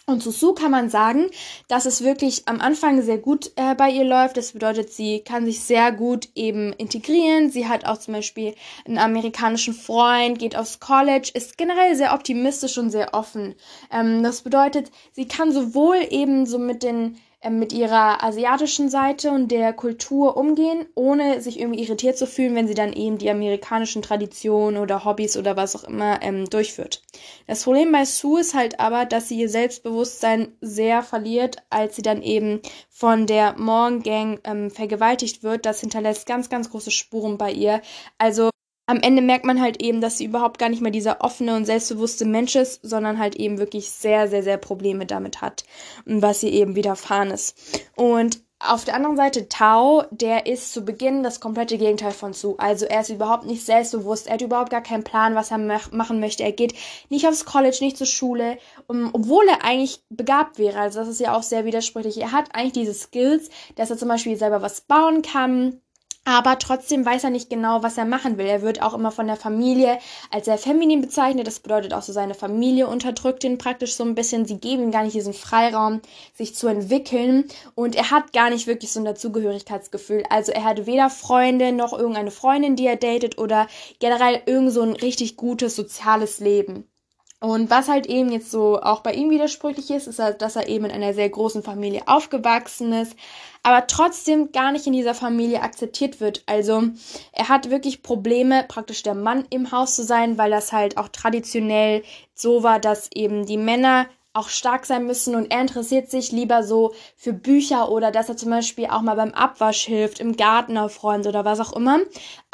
Und 0.08 0.22
zu 0.22 0.30
Sue 0.30 0.54
kann 0.54 0.70
man 0.70 0.88
sagen, 0.88 1.30
dass 1.66 1.84
es 1.84 2.04
wirklich 2.04 2.46
am 2.46 2.60
Anfang 2.60 3.02
sehr 3.02 3.18
gut 3.18 3.50
äh, 3.56 3.74
bei 3.74 3.90
ihr 3.90 4.04
läuft. 4.04 4.36
Das 4.36 4.52
bedeutet, 4.52 4.92
sie 4.92 5.18
kann 5.18 5.44
sich 5.44 5.60
sehr 5.60 5.90
gut 5.90 6.28
eben 6.36 6.72
integrieren. 6.74 7.50
Sie 7.50 7.66
hat 7.66 7.84
auch 7.86 7.98
zum 7.98 8.14
Beispiel 8.14 8.54
einen 8.84 8.98
amerikanischen 8.98 9.74
Freund, 9.74 10.38
geht 10.38 10.56
aufs 10.56 10.78
College, 10.78 11.32
ist 11.34 11.58
generell 11.58 11.96
sehr 11.96 12.14
optimistisch 12.14 12.78
und 12.78 12.90
sehr 12.90 13.14
offen. 13.14 13.56
Ähm, 13.90 14.22
das 14.22 14.42
bedeutet, 14.42 14.92
sie 15.10 15.26
kann 15.26 15.50
sowohl 15.50 15.96
eben 16.10 16.46
so 16.46 16.60
mit 16.60 16.84
den 16.84 17.18
mit 17.50 17.72
ihrer 17.72 18.22
asiatischen 18.22 18.88
Seite 18.88 19.30
und 19.30 19.48
der 19.48 19.72
Kultur 19.72 20.36
umgehen, 20.36 20.86
ohne 20.94 21.40
sich 21.40 21.60
irgendwie 21.60 21.82
irritiert 21.82 22.18
zu 22.18 22.26
fühlen, 22.26 22.54
wenn 22.54 22.68
sie 22.68 22.74
dann 22.74 22.92
eben 22.92 23.18
die 23.18 23.30
amerikanischen 23.30 24.02
Traditionen 24.02 24.80
oder 24.80 25.04
Hobbys 25.04 25.36
oder 25.36 25.56
was 25.56 25.76
auch 25.76 25.84
immer 25.84 26.22
ähm, 26.22 26.48
durchführt. 26.50 27.02
Das 27.46 27.62
Problem 27.62 27.92
bei 27.92 28.04
Sue 28.04 28.40
ist 28.40 28.54
halt 28.54 28.80
aber, 28.80 29.04
dass 29.04 29.28
sie 29.28 29.38
ihr 29.38 29.48
Selbstbewusstsein 29.48 30.56
sehr 30.60 31.02
verliert, 31.02 31.62
als 31.70 31.96
sie 31.96 32.02
dann 32.02 32.22
eben 32.22 32.60
von 32.88 33.26
der 33.26 33.54
Morgan 33.58 34.02
Gang 34.02 34.40
ähm, 34.44 34.70
vergewaltigt 34.70 35.42
wird. 35.42 35.66
Das 35.66 35.80
hinterlässt 35.80 36.26
ganz, 36.26 36.48
ganz 36.48 36.70
große 36.70 36.90
Spuren 36.90 37.38
bei 37.38 37.52
ihr. 37.52 37.82
Also 38.18 38.50
am 38.86 39.00
Ende 39.00 39.20
merkt 39.20 39.44
man 39.44 39.60
halt 39.60 39.82
eben, 39.82 40.00
dass 40.00 40.18
sie 40.18 40.24
überhaupt 40.24 40.58
gar 40.58 40.68
nicht 40.68 40.80
mehr 40.80 40.92
dieser 40.92 41.20
offene 41.20 41.56
und 41.56 41.64
selbstbewusste 41.64 42.24
Mensch 42.24 42.54
ist, 42.54 42.80
sondern 42.82 43.18
halt 43.18 43.34
eben 43.34 43.58
wirklich 43.58 43.90
sehr, 43.90 44.28
sehr, 44.28 44.42
sehr 44.42 44.58
Probleme 44.58 45.06
damit 45.06 45.40
hat, 45.40 45.64
was 46.04 46.42
ihr 46.42 46.52
eben 46.52 46.76
widerfahren 46.76 47.30
ist. 47.32 47.56
Und 47.96 48.40
auf 48.58 48.84
der 48.84 48.94
anderen 48.94 49.16
Seite 49.16 49.48
Tao, 49.48 50.04
der 50.10 50.46
ist 50.46 50.72
zu 50.72 50.82
Beginn 50.84 51.22
das 51.22 51.40
komplette 51.40 51.76
Gegenteil 51.76 52.12
von 52.12 52.32
Su. 52.32 52.54
Also 52.56 52.86
er 52.86 53.02
ist 53.02 53.10
überhaupt 53.10 53.44
nicht 53.44 53.64
selbstbewusst, 53.64 54.28
er 54.28 54.34
hat 54.34 54.40
überhaupt 54.40 54.70
gar 54.70 54.82
keinen 54.82 55.04
Plan, 55.04 55.34
was 55.34 55.50
er 55.50 55.58
machen 55.58 56.20
möchte. 56.20 56.42
Er 56.42 56.52
geht 56.52 56.74
nicht 57.10 57.28
aufs 57.28 57.44
College, 57.44 57.76
nicht 57.80 57.98
zur 57.98 58.06
Schule, 58.06 58.56
um, 58.86 59.10
obwohl 59.12 59.46
er 59.48 59.62
eigentlich 59.62 60.00
begabt 60.08 60.58
wäre. 60.58 60.78
Also 60.80 61.00
das 61.00 61.08
ist 61.08 61.20
ja 61.20 61.36
auch 61.36 61.42
sehr 61.42 61.66
widersprüchlich. 61.66 62.18
Er 62.18 62.32
hat 62.32 62.54
eigentlich 62.54 62.72
diese 62.72 62.94
Skills, 62.94 63.50
dass 63.74 63.90
er 63.90 63.98
zum 63.98 64.08
Beispiel 64.08 64.36
selber 64.36 64.62
was 64.62 64.80
bauen 64.80 65.20
kann, 65.20 65.82
aber 66.26 66.58
trotzdem 66.58 67.06
weiß 67.06 67.22
er 67.22 67.30
nicht 67.30 67.48
genau, 67.48 67.84
was 67.84 67.96
er 67.96 68.04
machen 68.04 68.36
will. 68.36 68.46
Er 68.46 68.60
wird 68.60 68.82
auch 68.82 68.94
immer 68.94 69.12
von 69.12 69.28
der 69.28 69.36
Familie 69.36 69.98
als 70.32 70.46
sehr 70.46 70.58
feminin 70.58 71.00
bezeichnet. 71.00 71.46
Das 71.46 71.60
bedeutet 71.60 71.94
auch 71.94 72.02
so, 72.02 72.12
seine 72.12 72.34
Familie 72.34 72.88
unterdrückt 72.88 73.44
ihn 73.44 73.58
praktisch 73.58 73.94
so 73.94 74.02
ein 74.02 74.16
bisschen. 74.16 74.44
Sie 74.44 74.58
geben 74.58 74.82
ihm 74.82 74.90
gar 74.90 75.04
nicht 75.04 75.14
diesen 75.14 75.34
Freiraum, 75.34 76.02
sich 76.34 76.56
zu 76.56 76.66
entwickeln. 76.66 77.44
Und 77.76 77.94
er 77.94 78.10
hat 78.10 78.32
gar 78.32 78.50
nicht 78.50 78.66
wirklich 78.66 78.90
so 78.90 79.00
ein 79.00 79.04
Dazugehörigkeitsgefühl. 79.04 80.24
Also 80.28 80.50
er 80.50 80.64
hat 80.64 80.86
weder 80.86 81.10
Freunde 81.10 81.70
noch 81.70 81.92
irgendeine 81.92 82.32
Freundin, 82.32 82.74
die 82.74 82.86
er 82.86 82.96
datet 82.96 83.38
oder 83.38 83.68
generell 84.00 84.42
irgend 84.46 84.72
so 84.72 84.82
ein 84.82 84.94
richtig 84.94 85.36
gutes 85.36 85.76
soziales 85.76 86.40
Leben. 86.40 86.88
Und 87.38 87.68
was 87.68 87.88
halt 87.88 88.06
eben 88.06 88.32
jetzt 88.32 88.50
so 88.50 88.80
auch 88.80 89.00
bei 89.00 89.12
ihm 89.12 89.30
widersprüchlich 89.30 89.90
ist, 89.90 90.06
ist 90.06 90.18
halt, 90.18 90.40
dass 90.40 90.56
er 90.56 90.68
eben 90.68 90.86
in 90.86 90.90
einer 90.90 91.12
sehr 91.12 91.28
großen 91.28 91.62
Familie 91.62 92.02
aufgewachsen 92.06 92.92
ist, 92.94 93.14
aber 93.62 93.86
trotzdem 93.86 94.52
gar 94.52 94.72
nicht 94.72 94.86
in 94.86 94.94
dieser 94.94 95.14
Familie 95.14 95.60
akzeptiert 95.60 96.20
wird. 96.20 96.42
Also 96.46 96.84
er 97.32 97.48
hat 97.50 97.68
wirklich 97.68 98.02
Probleme, 98.02 98.64
praktisch 98.66 99.02
der 99.02 99.14
Mann 99.14 99.44
im 99.50 99.70
Haus 99.70 99.96
zu 99.96 100.02
sein, 100.02 100.38
weil 100.38 100.50
das 100.50 100.72
halt 100.72 100.96
auch 100.96 101.08
traditionell 101.08 102.02
so 102.34 102.62
war, 102.62 102.80
dass 102.80 103.10
eben 103.12 103.44
die 103.44 103.58
Männer 103.58 104.06
auch 104.36 104.48
stark 104.50 104.84
sein 104.84 105.06
müssen 105.06 105.34
und 105.34 105.50
er 105.50 105.62
interessiert 105.62 106.10
sich 106.10 106.30
lieber 106.30 106.62
so 106.62 106.94
für 107.16 107.32
Bücher 107.32 107.90
oder 107.90 108.10
dass 108.10 108.28
er 108.28 108.36
zum 108.36 108.50
Beispiel 108.50 108.86
auch 108.86 109.00
mal 109.00 109.16
beim 109.16 109.32
Abwasch 109.32 109.86
hilft, 109.86 110.20
im 110.20 110.36
Garten 110.36 110.76
aufräumt 110.76 111.26
oder 111.26 111.44
was 111.44 111.58
auch 111.58 111.72
immer. 111.72 112.00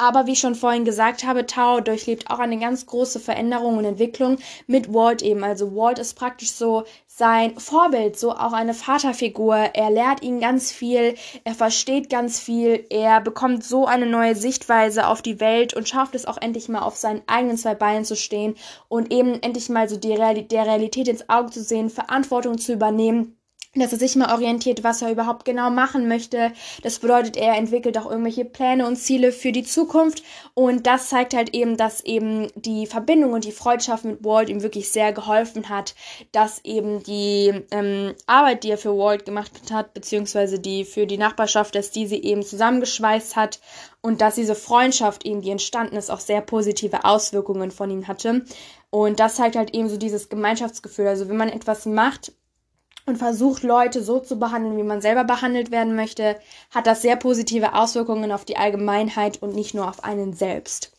Aber 0.03 0.27
wie 0.27 0.33
ich 0.33 0.39
schon 0.39 0.55
vorhin 0.55 0.83
gesagt 0.83 1.23
habe, 1.23 1.45
Tao 1.45 1.79
durchlebt 1.79 2.29
auch 2.29 2.39
eine 2.39 2.59
ganz 2.59 2.85
große 2.85 3.21
Veränderung 3.21 3.77
und 3.77 3.85
Entwicklung 3.85 4.37
mit 4.67 4.93
Walt 4.93 5.21
eben. 5.21 5.45
Also 5.45 5.77
Walt 5.77 5.97
ist 5.97 6.15
praktisch 6.15 6.51
so 6.51 6.83
sein 7.07 7.57
Vorbild, 7.57 8.19
so 8.19 8.31
auch 8.31 8.51
eine 8.51 8.73
Vaterfigur. 8.73 9.55
Er 9.55 9.89
lehrt 9.91 10.21
ihn 10.21 10.41
ganz 10.41 10.73
viel, 10.73 11.15
er 11.45 11.55
versteht 11.55 12.09
ganz 12.09 12.37
viel, 12.37 12.85
er 12.89 13.21
bekommt 13.21 13.63
so 13.63 13.85
eine 13.85 14.05
neue 14.05 14.35
Sichtweise 14.35 15.07
auf 15.07 15.21
die 15.21 15.39
Welt 15.39 15.73
und 15.73 15.87
schafft 15.87 16.15
es 16.15 16.25
auch 16.25 16.41
endlich 16.41 16.67
mal 16.67 16.81
auf 16.81 16.97
seinen 16.97 17.21
eigenen 17.27 17.55
zwei 17.55 17.73
Beinen 17.73 18.03
zu 18.03 18.17
stehen 18.17 18.55
und 18.89 19.13
eben 19.13 19.41
endlich 19.41 19.69
mal 19.69 19.87
so 19.87 19.95
die 19.95 20.11
Real 20.11 20.35
der 20.35 20.65
Realität 20.65 21.07
ins 21.07 21.29
Auge 21.29 21.51
zu 21.51 21.63
sehen, 21.63 21.89
Verantwortung 21.89 22.57
zu 22.57 22.73
übernehmen 22.73 23.37
dass 23.75 23.91
er 23.91 23.99
sich 23.99 24.15
mal 24.15 24.31
orientiert, 24.31 24.83
was 24.83 25.01
er 25.01 25.11
überhaupt 25.11 25.45
genau 25.45 25.71
machen 25.71 26.07
möchte. 26.07 26.51
Das 26.83 26.99
bedeutet, 26.99 27.37
er 27.37 27.55
entwickelt 27.55 27.97
auch 27.97 28.09
irgendwelche 28.09 28.45
Pläne 28.45 28.85
und 28.85 28.97
Ziele 28.97 29.31
für 29.31 29.51
die 29.51 29.63
Zukunft. 29.63 30.23
Und 30.53 30.85
das 30.85 31.09
zeigt 31.09 31.33
halt 31.33 31.55
eben, 31.55 31.75
dass 31.75 32.01
eben 32.01 32.49
die 32.55 32.85
Verbindung 32.85 33.33
und 33.33 33.45
die 33.45 33.51
Freundschaft 33.51 34.05
mit 34.05 34.23
Walt 34.23 34.49
ihm 34.49 34.61
wirklich 34.61 34.89
sehr 34.89 35.11
geholfen 35.11 35.69
hat, 35.69 35.95
dass 36.31 36.63
eben 36.63 37.01
die 37.03 37.51
ähm, 37.71 38.13
Arbeit, 38.27 38.63
die 38.63 38.69
er 38.69 38.77
für 38.77 38.95
Walt 38.95 39.25
gemacht 39.25 39.51
hat, 39.71 39.93
beziehungsweise 39.95 40.59
die 40.59 40.85
für 40.85 41.07
die 41.07 41.17
Nachbarschaft, 41.17 41.73
dass 41.73 41.89
diese 41.89 42.15
eben 42.15 42.43
zusammengeschweißt 42.43 43.35
hat 43.35 43.59
und 44.01 44.21
dass 44.21 44.35
diese 44.35 44.55
Freundschaft 44.55 45.25
eben, 45.25 45.41
die 45.41 45.49
entstanden 45.49 45.95
ist, 45.95 46.11
auch 46.11 46.19
sehr 46.19 46.41
positive 46.41 47.05
Auswirkungen 47.05 47.71
von 47.71 47.89
ihm 47.89 48.07
hatte. 48.07 48.45
Und 48.91 49.19
das 49.19 49.35
zeigt 49.35 49.55
halt 49.55 49.73
eben 49.73 49.89
so 49.89 49.97
dieses 49.97 50.29
Gemeinschaftsgefühl. 50.29 51.07
Also 51.07 51.27
wenn 51.27 51.37
man 51.37 51.49
etwas 51.49 51.87
macht, 51.87 52.33
und 53.05 53.17
versucht, 53.17 53.63
Leute 53.63 54.03
so 54.03 54.19
zu 54.19 54.37
behandeln, 54.37 54.77
wie 54.77 54.83
man 54.83 55.01
selber 55.01 55.23
behandelt 55.23 55.71
werden 55.71 55.95
möchte, 55.95 56.37
hat 56.71 56.87
das 56.87 57.01
sehr 57.01 57.15
positive 57.15 57.73
Auswirkungen 57.73 58.31
auf 58.31 58.45
die 58.45 58.57
Allgemeinheit 58.57 59.41
und 59.41 59.55
nicht 59.55 59.73
nur 59.73 59.87
auf 59.87 60.03
einen 60.03 60.33
selbst. 60.33 60.91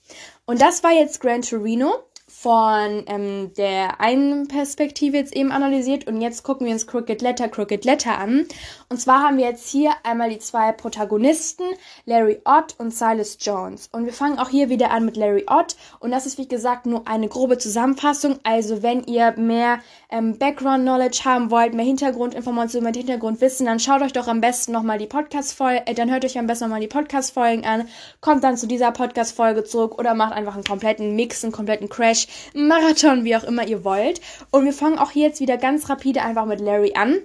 Und 0.45 0.61
das 0.61 0.83
war 0.85 0.93
jetzt 0.93 1.21
Gran 1.21 1.43
Torino 1.43 1.95
von 2.41 3.05
ähm, 3.07 3.53
der 3.57 4.01
einen 4.01 4.49
Perspektive 4.49 5.17
jetzt 5.17 5.35
eben 5.35 5.53
analysiert 5.53 6.07
und 6.07 6.21
jetzt 6.21 6.43
gucken 6.43 6.67
wir 6.67 6.75
uns 6.75 6.87
Crooked 6.87 7.23
Letter, 7.23 7.49
Crooked 7.49 7.85
Letter 7.85 8.19
an. 8.19 8.47
Und 8.91 9.01
zwar 9.01 9.23
haben 9.23 9.39
wir 9.39 9.47
jetzt 9.47 9.69
hier 9.69 9.93
einmal 10.03 10.29
die 10.29 10.41
zwei 10.41 10.73
Protagonisten, 10.73 11.65
Larry 12.05 12.41
Ott 12.45 12.75
und 12.79 12.93
Silas 12.93 13.39
Jones. 13.41 13.89
Und 13.93 14.05
wir 14.05 14.13
fangen 14.13 14.39
auch 14.39 14.51
hier 14.51 14.69
wieder 14.69 14.91
an 14.91 15.07
mit 15.07 15.17
Larry 15.17 15.47
Ott 15.49 15.77
und 16.01 16.11
das 16.11 16.27
ist 16.27 16.37
wie 16.37 16.49
gesagt 16.49 16.87
nur 16.87 17.09
eine 17.09 17.29
grobe 17.29 17.57
Zusammenfassung. 17.57 18.39
Also 18.43 18.83
wenn 18.83 19.05
ihr 19.05 19.33
mehr 19.39 19.79
ähm, 20.11 20.37
Background 20.37 20.83
Knowledge 20.83 21.23
haben 21.25 21.51
wollt, 21.51 21.73
mehr 21.73 21.85
Hintergrundinformationen, 21.85 22.85
mehr 22.85 23.01
Hintergrundwissen, 23.01 23.65
dann 23.65 23.81
schaut 23.81 24.03
euch 24.03 24.13
doch 24.13 24.29
am 24.29 24.41
besten 24.41 24.73
nochmal 24.73 24.99
die 24.99 25.07
Podcast-Folge, 25.07 25.87
äh, 25.87 25.95
dann 25.95 26.11
hört 26.11 26.25
euch 26.25 26.39
am 26.39 26.47
besten 26.47 26.65
nochmal 26.65 26.81
die 26.81 26.89
Podcast-Folgen 26.89 27.65
an, 27.65 27.89
kommt 28.21 28.45
dann 28.45 28.57
zu 28.57 28.67
dieser 28.67 28.91
Podcast-Folge 28.91 29.65
zurück 29.65 29.99
oder 29.99 30.15
macht 30.15 30.35
einfach 30.35 30.55
einen 30.55 30.65
kompletten 30.65 31.17
Mix, 31.17 31.43
einen 31.43 31.53
kompletten 31.53 31.89
Crash 31.89 32.24
Marathon, 32.55 33.25
wie 33.25 33.37
auch 33.37 33.45
immer 33.45 33.67
ihr 33.67 33.85
wollt. 33.85 34.21
Und 34.51 34.65
wir 34.65 34.73
fangen 34.73 34.99
auch 34.99 35.13
jetzt 35.13 35.41
wieder 35.41 35.57
ganz 35.57 35.89
rapide 35.89 36.23
einfach 36.23 36.47
mit 36.47 36.61
Larry 36.61 36.95
an. 36.95 37.19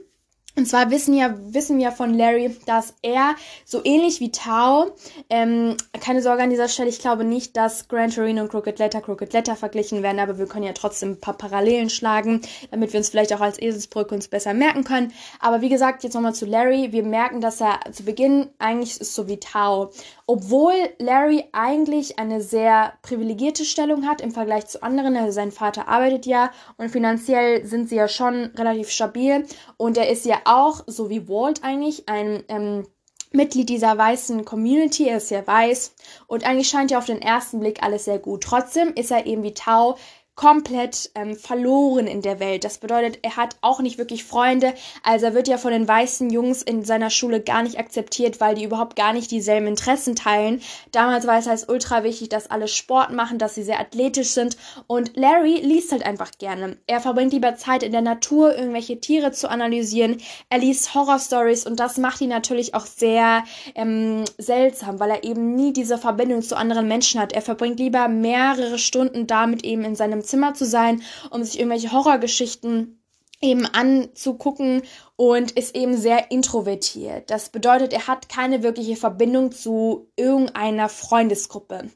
Und 0.56 0.66
zwar 0.66 0.92
wissen, 0.92 1.14
ja, 1.14 1.36
wissen 1.54 1.78
wir 1.78 1.92
von 1.94 2.14
Larry, 2.14 2.54
dass 2.66 2.96
er 3.02 3.36
so 3.64 3.82
ähnlich 3.86 4.20
wie 4.20 4.32
Tao, 4.32 4.88
ähm, 5.30 5.78
keine 6.02 6.22
Sorge 6.22 6.44
an 6.44 6.50
dieser 6.50 6.68
Stelle, 6.68 6.90
ich 6.90 7.00
glaube 7.00 7.24
nicht, 7.24 7.56
dass 7.56 7.88
Gran 7.88 8.10
Torino 8.10 8.42
und 8.42 8.50
Crooked 8.50 8.78
Letter 8.78 9.00
Crooked 9.00 9.32
Letter 9.32 9.56
verglichen 9.56 10.04
werden, 10.04 10.20
aber 10.20 10.38
wir 10.38 10.48
können 10.48 10.66
ja 10.66 10.74
trotzdem 10.74 11.12
ein 11.12 11.20
paar 11.22 11.38
Parallelen 11.38 11.90
schlagen, 11.90 12.42
damit 12.72 12.92
wir 12.92 12.98
uns 12.98 13.10
vielleicht 13.10 13.32
auch 13.32 13.40
als 13.40 13.62
Eselsbrücke 13.62 14.14
uns 14.14 14.28
besser 14.28 14.54
merken 14.54 14.84
können. 14.84 15.14
Aber 15.40 15.62
wie 15.62 15.70
gesagt, 15.70 16.04
jetzt 16.04 16.16
nochmal 16.16 16.36
zu 16.36 16.46
Larry. 16.46 16.92
Wir 16.92 17.04
merken, 17.04 17.40
dass 17.40 17.62
er 17.62 17.80
zu 17.94 18.04
Beginn 18.04 18.50
eigentlich 18.58 19.00
ist 19.00 19.16
so 19.16 19.30
wie 19.30 19.40
Tao. 19.40 19.92
Obwohl 20.32 20.76
Larry 21.00 21.46
eigentlich 21.54 22.20
eine 22.20 22.40
sehr 22.40 22.94
privilegierte 23.02 23.66
Stellung 23.66 24.08
hat 24.08 24.22
im 24.22 24.30
Vergleich 24.30 24.68
zu 24.68 24.84
anderen, 24.84 25.18
also 25.18 25.32
sein 25.32 25.52
Vater 25.52 25.88
arbeitet 25.88 26.28
ja 26.28 26.52
und 26.78 26.92
finanziell 26.92 27.66
sind 27.66 27.90
sie 27.90 27.96
ja 27.96 28.08
schon 28.08 28.52
relativ 28.56 28.92
stabil 28.92 29.48
und 29.78 29.98
er 29.98 30.08
ist 30.08 30.28
ja 30.28 30.38
auch, 30.46 30.84
so 30.86 31.10
wie 31.10 31.28
Walt 31.28 31.64
eigentlich, 31.64 32.08
ein 32.08 32.44
ähm, 32.48 32.86
Mitglied 33.32 33.70
dieser 33.70 33.98
weißen 33.98 34.46
Community, 34.46 35.08
er 35.08 35.18
ist 35.18 35.32
ja 35.32 35.48
weiß 35.48 35.96
und 36.28 36.46
eigentlich 36.46 36.70
scheint 36.70 36.92
ja 36.92 37.00
auf 37.00 37.06
den 37.06 37.24
ersten 37.24 37.60
Blick 37.60 37.82
alles 37.82 38.06
sehr 38.06 38.20
gut. 38.20 38.44
Trotzdem 38.44 38.94
ist 38.94 39.10
er 39.10 39.26
eben 39.26 39.42
wie 39.42 39.56
Tau 39.56 39.98
komplett 40.40 41.12
ähm, 41.16 41.36
verloren 41.36 42.08
in 42.08 42.22
der 42.22 42.40
Welt. 42.40 42.64
Das 42.64 42.78
bedeutet, 42.78 43.20
er 43.24 43.36
hat 43.36 43.58
auch 43.60 43.82
nicht 43.82 43.98
wirklich 43.98 44.24
Freunde. 44.24 44.74
Also 45.04 45.26
er 45.26 45.34
wird 45.34 45.50
ja 45.50 45.58
von 45.58 45.74
den 45.74 45.86
weißen 45.86 46.30
Jungs 46.30 46.62
in 46.62 46.86
seiner 46.86 47.10
Schule 47.10 47.42
gar 47.42 47.62
nicht 47.62 47.78
akzeptiert, 47.78 48.40
weil 48.40 48.56
die 48.56 48.64
überhaupt 48.64 48.96
gar 48.96 49.12
nicht 49.12 49.32
dieselben 49.32 49.68
Interessen 49.68 50.16
teilen. 50.16 50.62
Damals 50.94 51.28
war 51.28 51.38
es 51.38 51.48
halt 51.48 51.68
ultra 51.68 52.06
wichtig, 52.06 52.30
dass 52.30 52.50
alle 52.50 52.70
Sport 52.70 53.12
machen, 53.12 53.38
dass 53.38 53.56
sie 53.56 53.64
sehr 53.64 53.82
athletisch 53.82 54.30
sind. 54.30 54.56
Und 54.88 55.18
Larry 55.18 55.58
liest 55.58 55.92
halt 55.92 56.06
einfach 56.06 56.32
gerne. 56.38 56.78
Er 56.88 57.02
verbringt 57.02 57.34
lieber 57.34 57.58
Zeit 57.58 57.84
in 57.84 57.92
der 57.92 58.00
Natur, 58.00 58.56
irgendwelche 58.56 59.02
Tiere 59.02 59.34
zu 59.34 59.50
analysieren. 59.50 60.22
Er 60.50 60.60
liest 60.60 60.96
Horrorstories 60.96 61.66
und 61.66 61.82
das 61.82 61.98
macht 61.98 62.22
ihn 62.22 62.30
natürlich 62.30 62.76
auch 62.76 62.86
sehr 62.86 63.44
ähm, 63.76 64.24
seltsam, 64.38 65.02
weil 65.02 65.10
er 65.10 65.26
eben 65.26 65.56
nie 65.56 65.74
diese 65.74 65.98
Verbindung 65.98 66.44
zu 66.44 66.56
anderen 66.56 66.88
Menschen 66.88 67.20
hat. 67.20 67.34
Er 67.34 67.42
verbringt 67.42 67.78
lieber 67.78 68.08
mehrere 68.08 68.80
Stunden 68.80 69.28
damit 69.28 69.66
eben 69.66 69.84
in 69.84 69.98
seinem 69.98 70.24
Zimmer 70.30 70.54
zu 70.54 70.66
sein, 70.66 71.02
um 71.32 71.44
sich 71.44 71.60
irgendwelche 71.60 71.92
Horrorgeschichten 71.92 73.00
eben 73.42 73.66
anzugucken 73.66 74.82
und 75.16 75.52
ist 75.52 75.76
eben 75.76 75.96
sehr 75.98 76.32
introvertiert. 76.32 77.30
Das 77.30 77.50
bedeutet, 77.50 77.94
er 77.94 78.08
hat 78.08 78.30
keine 78.30 78.64
wirkliche 78.64 78.96
Verbindung 78.96 79.52
zu 79.52 80.12
irgendeiner 80.16 80.90
Freundesgruppe. 80.90 81.90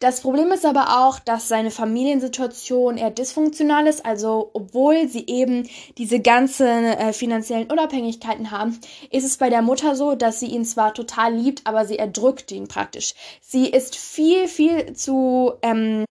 Das 0.00 0.20
Problem 0.20 0.50
ist 0.50 0.66
aber 0.66 1.06
auch, 1.06 1.20
dass 1.20 1.48
seine 1.48 1.70
Familiensituation 1.70 2.98
eher 2.98 3.12
dysfunktional 3.12 3.86
ist. 3.86 4.04
Also, 4.04 4.50
obwohl 4.52 5.08
sie 5.08 5.26
eben 5.28 5.68
diese 5.96 6.18
ganzen 6.18 6.84
äh, 6.84 7.12
finanziellen 7.12 7.70
Unabhängigkeiten 7.70 8.50
haben, 8.50 8.80
ist 9.10 9.24
es 9.24 9.36
bei 9.36 9.48
der 9.48 9.62
Mutter 9.62 9.94
so, 9.94 10.16
dass 10.16 10.40
sie 10.40 10.48
ihn 10.48 10.64
zwar 10.64 10.92
total 10.92 11.34
liebt, 11.34 11.66
aber 11.68 11.84
sie 11.84 11.98
erdrückt 11.98 12.50
ihn 12.50 12.66
praktisch. 12.66 13.14
Sie 13.40 13.68
ist 13.68 13.94
viel, 13.94 14.48
viel 14.48 14.92
zu 14.94 15.52
ähm, 15.62 16.04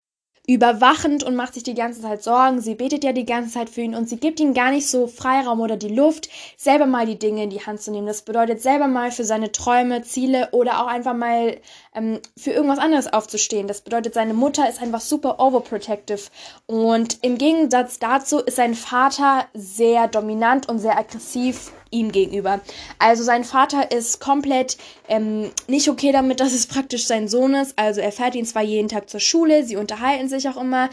überwachend 0.48 1.24
und 1.24 1.36
macht 1.36 1.54
sich 1.54 1.64
die 1.64 1.76
ganze 1.76 2.02
Zeit 2.02 2.24
Sorgen. 2.24 2.62
Sie 2.62 2.76
betet 2.76 3.04
ja 3.04 3.14
die 3.14 3.26
ganze 3.26 3.54
Zeit 3.54 3.70
für 3.70 3.82
ihn 3.82 3.96
und 3.96 4.10
sie 4.10 4.18
gibt 4.18 4.40
ihm 4.40 4.54
gar 4.54 4.72
nicht 4.72 4.88
so 4.88 5.08
Freiraum 5.08 5.60
oder 5.60 5.78
die 5.78 5.94
Luft, 5.94 6.30
selber 6.58 6.88
mal 6.88 7.06
die 7.06 7.20
Dinge 7.20 7.44
in 7.44 7.50
die 7.50 7.66
Hand 7.66 7.82
zu 7.82 7.92
nehmen. 7.92 8.08
Das 8.08 8.24
bedeutet, 8.24 8.62
selber 8.62 8.88
mal 8.88 9.12
für 9.12 9.24
seine 9.24 9.52
Träume, 9.52 10.02
Ziele 10.02 10.50
oder 10.52 10.82
auch 10.82 10.88
einfach 10.88 11.14
mal 11.14 11.58
ähm, 11.96 12.20
für 12.38 12.52
irgendwas 12.52 12.80
anderes 12.80 13.12
aufzustehen. 13.12 13.68
Das 13.68 13.82
bedeutet, 13.82 14.14
seine 14.14 14.34
Mutter 14.34 14.70
ist 14.70 14.82
einfach 14.82 15.02
super 15.02 15.40
overprotective 15.40 16.30
und 16.66 17.20
im 17.22 17.38
Gegensatz 17.38 18.00
dazu 18.00 18.40
ist 18.40 18.56
sein 18.56 18.76
Vater 18.76 19.46
sehr 19.54 20.08
dominant 20.08 20.70
und 20.70 20.80
sehr 20.80 20.98
aggressiv 20.98 21.72
ihm 21.92 22.12
gegenüber. 22.12 22.62
Also 23.00 23.24
sein 23.24 23.44
Vater 23.44 23.92
ist 23.92 24.20
komplett 24.20 24.78
ähm, 25.10 25.52
nicht 25.68 25.90
okay 25.90 26.12
damit, 26.12 26.40
dass 26.40 26.54
es 26.54 26.68
praktisch 26.68 27.06
sein 27.06 27.28
Sohn 27.28 27.54
ist. 27.54 27.78
Also 27.78 28.02
er 28.02 28.12
fährt 28.12 28.36
ihn 28.36 28.46
zwar 28.46 28.64
jeden 28.64 28.88
Tag 28.88 29.10
zur 29.10 29.20
Schule, 29.20 29.64
sie 29.66 29.76
unterhalten 29.76 30.30
sich 30.30 30.48
auch 30.50 30.58
immer 30.58 30.90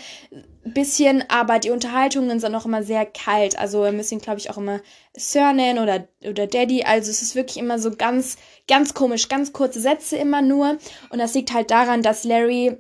bisschen, 0.64 1.25
aber 1.29 1.59
die 1.59 1.71
Unterhaltungen 1.71 2.40
sind 2.40 2.55
auch 2.55 2.66
immer 2.66 2.83
sehr 2.83 3.07
kalt. 3.07 3.59
Also 3.59 3.85
er 3.85 3.92
müssen 3.92 4.21
glaube 4.21 4.38
ich, 4.38 4.51
auch 4.51 4.59
immer 4.59 4.81
Sir 5.16 5.53
nennen 5.53 5.79
oder, 5.79 6.09
oder 6.29 6.47
Daddy. 6.47 6.85
Also 6.85 7.11
es 7.11 7.23
ist 7.23 7.35
wirklich 7.35 7.57
immer 7.57 7.79
so 7.79 7.90
ganz, 7.90 8.37
ganz 8.66 8.94
komisch, 8.94 9.29
ganz 9.29 9.53
kurze 9.53 9.81
Sätze 9.81 10.16
immer 10.16 10.42
nur. 10.42 10.79
Und 11.11 11.18
das 11.18 11.35
liegt 11.35 11.53
halt 11.53 11.71
daran, 11.71 12.03
dass 12.03 12.25
Larry 12.25 12.77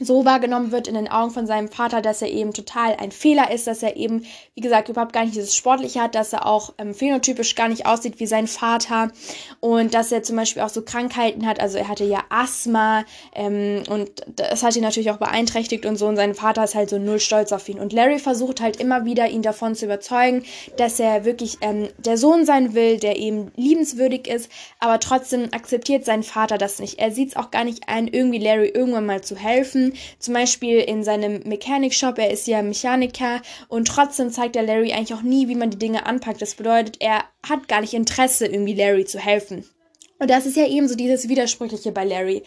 so 0.00 0.24
wahrgenommen 0.24 0.72
wird 0.72 0.88
in 0.88 0.94
den 0.94 1.06
Augen 1.06 1.30
von 1.30 1.46
seinem 1.46 1.68
Vater, 1.68 2.02
dass 2.02 2.20
er 2.20 2.28
eben 2.28 2.52
total 2.52 2.96
ein 2.96 3.12
Fehler 3.12 3.52
ist, 3.52 3.68
dass 3.68 3.80
er 3.80 3.94
eben, 3.94 4.24
wie 4.56 4.60
gesagt, 4.60 4.88
überhaupt 4.88 5.12
gar 5.12 5.24
nicht 5.24 5.36
dieses 5.36 5.54
Sportliche 5.54 6.02
hat, 6.02 6.16
dass 6.16 6.32
er 6.32 6.46
auch 6.46 6.72
ähm, 6.78 6.94
phänotypisch 6.94 7.54
gar 7.54 7.68
nicht 7.68 7.86
aussieht 7.86 8.18
wie 8.18 8.26
sein 8.26 8.48
Vater 8.48 9.12
und 9.60 9.94
dass 9.94 10.10
er 10.10 10.24
zum 10.24 10.34
Beispiel 10.34 10.62
auch 10.62 10.68
so 10.68 10.82
Krankheiten 10.82 11.46
hat. 11.46 11.60
Also 11.60 11.78
er 11.78 11.86
hatte 11.86 12.02
ja 12.02 12.24
Asthma 12.28 13.04
ähm, 13.36 13.84
und 13.88 14.10
das 14.34 14.64
hat 14.64 14.74
ihn 14.74 14.82
natürlich 14.82 15.12
auch 15.12 15.18
beeinträchtigt 15.18 15.86
und 15.86 15.96
so 15.96 16.08
und 16.08 16.16
sein 16.16 16.34
Vater 16.34 16.64
ist 16.64 16.74
halt 16.74 16.90
so 16.90 16.98
null 16.98 17.20
stolz 17.20 17.52
auf 17.52 17.68
ihn. 17.68 17.78
Und 17.78 17.92
Larry 17.92 18.18
versucht 18.18 18.60
halt 18.60 18.80
immer 18.80 19.04
wieder, 19.04 19.28
ihn 19.28 19.42
davon 19.42 19.76
zu 19.76 19.84
überzeugen, 19.84 20.42
dass 20.76 20.98
er 20.98 21.24
wirklich 21.24 21.58
ähm, 21.60 21.88
der 21.98 22.18
Sohn 22.18 22.44
sein 22.44 22.74
will, 22.74 22.98
der 22.98 23.16
eben 23.16 23.52
liebenswürdig 23.54 24.26
ist, 24.26 24.50
aber 24.80 24.98
trotzdem 24.98 25.50
akzeptiert 25.52 26.04
sein 26.04 26.24
Vater 26.24 26.58
das 26.58 26.80
nicht. 26.80 26.98
Er 26.98 27.12
sieht 27.12 27.28
es 27.28 27.36
auch 27.36 27.52
gar 27.52 27.62
nicht 27.62 27.88
ein, 27.88 28.08
irgendwie 28.08 28.38
Larry 28.38 28.70
irgendwann 28.70 29.06
mal 29.06 29.22
zu 29.22 29.36
helfen 29.36 29.83
helfen. 29.84 29.98
Zum 30.18 30.34
Beispiel 30.34 30.78
in 30.78 31.04
seinem 31.04 31.42
Mechanik-Shop. 31.44 32.18
Er 32.18 32.30
ist 32.30 32.46
ja 32.46 32.62
Mechaniker 32.62 33.40
und 33.68 33.88
trotzdem 33.88 34.30
zeigt 34.30 34.54
der 34.54 34.62
Larry 34.62 34.92
eigentlich 34.92 35.14
auch 35.14 35.22
nie, 35.22 35.48
wie 35.48 35.54
man 35.54 35.70
die 35.70 35.78
Dinge 35.78 36.06
anpackt. 36.06 36.42
Das 36.42 36.54
bedeutet, 36.54 36.96
er 37.00 37.24
hat 37.46 37.68
gar 37.68 37.80
nicht 37.80 37.94
Interesse, 37.94 38.46
irgendwie 38.46 38.74
Larry 38.74 39.04
zu 39.04 39.18
helfen. 39.18 39.64
Und 40.18 40.30
das 40.30 40.46
ist 40.46 40.56
ja 40.56 40.66
eben 40.66 40.88
so 40.88 40.94
dieses 40.94 41.28
Widersprüchliche 41.28 41.92
bei 41.92 42.04
Larry. 42.04 42.44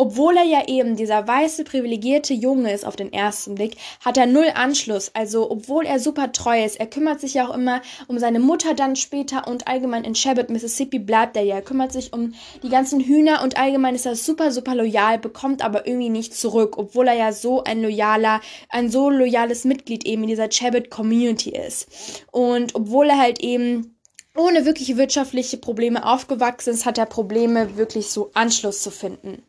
Obwohl 0.00 0.38
er 0.38 0.44
ja 0.44 0.66
eben 0.66 0.96
dieser 0.96 1.28
weiße, 1.28 1.62
privilegierte 1.64 2.32
Junge 2.32 2.72
ist 2.72 2.86
auf 2.86 2.96
den 2.96 3.12
ersten 3.12 3.54
Blick, 3.54 3.76
hat 4.02 4.16
er 4.16 4.24
null 4.24 4.50
Anschluss. 4.54 5.10
Also, 5.12 5.50
obwohl 5.50 5.84
er 5.84 6.00
super 6.00 6.32
treu 6.32 6.64
ist, 6.64 6.80
er 6.80 6.86
kümmert 6.86 7.20
sich 7.20 7.34
ja 7.34 7.46
auch 7.46 7.54
immer 7.54 7.82
um 8.08 8.18
seine 8.18 8.40
Mutter 8.40 8.72
dann 8.72 8.96
später 8.96 9.46
und 9.46 9.68
allgemein 9.68 10.04
in 10.04 10.14
Shabbat, 10.14 10.48
Mississippi 10.48 11.00
bleibt 11.00 11.36
er 11.36 11.42
ja. 11.42 11.56
Er 11.56 11.60
kümmert 11.60 11.92
sich 11.92 12.14
um 12.14 12.32
die 12.62 12.70
ganzen 12.70 13.00
Hühner 13.00 13.42
und 13.42 13.58
allgemein 13.58 13.94
ist 13.94 14.06
er 14.06 14.16
super, 14.16 14.52
super 14.52 14.74
loyal, 14.74 15.18
bekommt 15.18 15.62
aber 15.62 15.86
irgendwie 15.86 16.08
nicht 16.08 16.34
zurück, 16.34 16.78
obwohl 16.78 17.06
er 17.06 17.16
ja 17.18 17.32
so 17.32 17.62
ein 17.64 17.82
loyaler, 17.82 18.40
ein 18.70 18.90
so 18.90 19.10
loyales 19.10 19.66
Mitglied 19.66 20.06
eben 20.06 20.22
in 20.22 20.30
dieser 20.30 20.50
Shabbat 20.50 20.88
Community 20.88 21.50
ist. 21.50 22.24
Und 22.30 22.74
obwohl 22.74 23.10
er 23.10 23.18
halt 23.18 23.40
eben 23.40 23.99
ohne 24.36 24.64
wirkliche 24.64 24.96
wirtschaftliche 24.96 25.56
Probleme 25.56 26.04
aufgewachsen 26.04 26.74
ist, 26.74 26.86
hat 26.86 26.98
er 26.98 27.06
Probleme, 27.06 27.76
wirklich 27.76 28.10
so 28.10 28.30
Anschluss 28.34 28.82
zu 28.82 28.90
finden. 28.90 29.42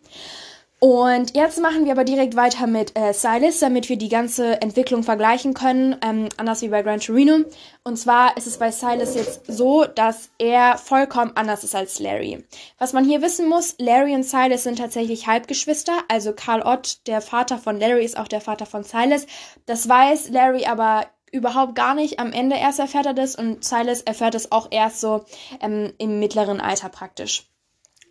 Und 0.83 1.35
jetzt 1.35 1.61
machen 1.61 1.85
wir 1.85 1.91
aber 1.91 2.03
direkt 2.05 2.35
weiter 2.35 2.65
mit 2.65 2.97
äh, 2.97 3.13
Silas, 3.13 3.59
damit 3.59 3.87
wir 3.87 3.97
die 3.97 4.09
ganze 4.09 4.59
Entwicklung 4.63 5.03
vergleichen 5.03 5.53
können, 5.53 5.95
ähm, 6.03 6.27
anders 6.37 6.63
wie 6.63 6.69
bei 6.69 6.81
Gran 6.81 6.99
Torino. 6.99 7.45
Und 7.83 7.97
zwar 7.97 8.35
ist 8.35 8.47
es 8.47 8.57
bei 8.57 8.71
Silas 8.71 9.13
jetzt 9.13 9.41
so, 9.45 9.85
dass 9.85 10.31
er 10.39 10.79
vollkommen 10.79 11.33
anders 11.35 11.63
ist 11.63 11.75
als 11.75 11.99
Larry. 11.99 12.43
Was 12.79 12.93
man 12.93 13.05
hier 13.05 13.21
wissen 13.21 13.47
muss, 13.47 13.75
Larry 13.77 14.15
und 14.15 14.23
Silas 14.23 14.63
sind 14.63 14.79
tatsächlich 14.79 15.27
Halbgeschwister. 15.27 15.93
Also 16.07 16.33
Carl 16.33 16.63
Ott, 16.63 17.05
der 17.05 17.21
Vater 17.21 17.59
von 17.59 17.79
Larry, 17.79 18.03
ist 18.03 18.17
auch 18.17 18.27
der 18.27 18.41
Vater 18.41 18.65
von 18.65 18.83
Silas. 18.83 19.27
Das 19.67 19.87
weiß 19.87 20.29
Larry 20.29 20.65
aber 20.65 21.05
überhaupt 21.31 21.75
gar 21.75 21.95
nicht. 21.95 22.19
Am 22.19 22.31
Ende 22.31 22.57
erst 22.57 22.79
erfährt 22.79 23.05
er 23.05 23.13
das 23.13 23.35
und 23.35 23.63
Silas 23.63 24.01
erfährt 24.01 24.35
es 24.35 24.51
auch 24.51 24.67
erst 24.71 25.01
so 25.01 25.25
ähm, 25.61 25.93
im 25.97 26.19
mittleren 26.19 26.61
Alter 26.61 26.89
praktisch. 26.89 27.47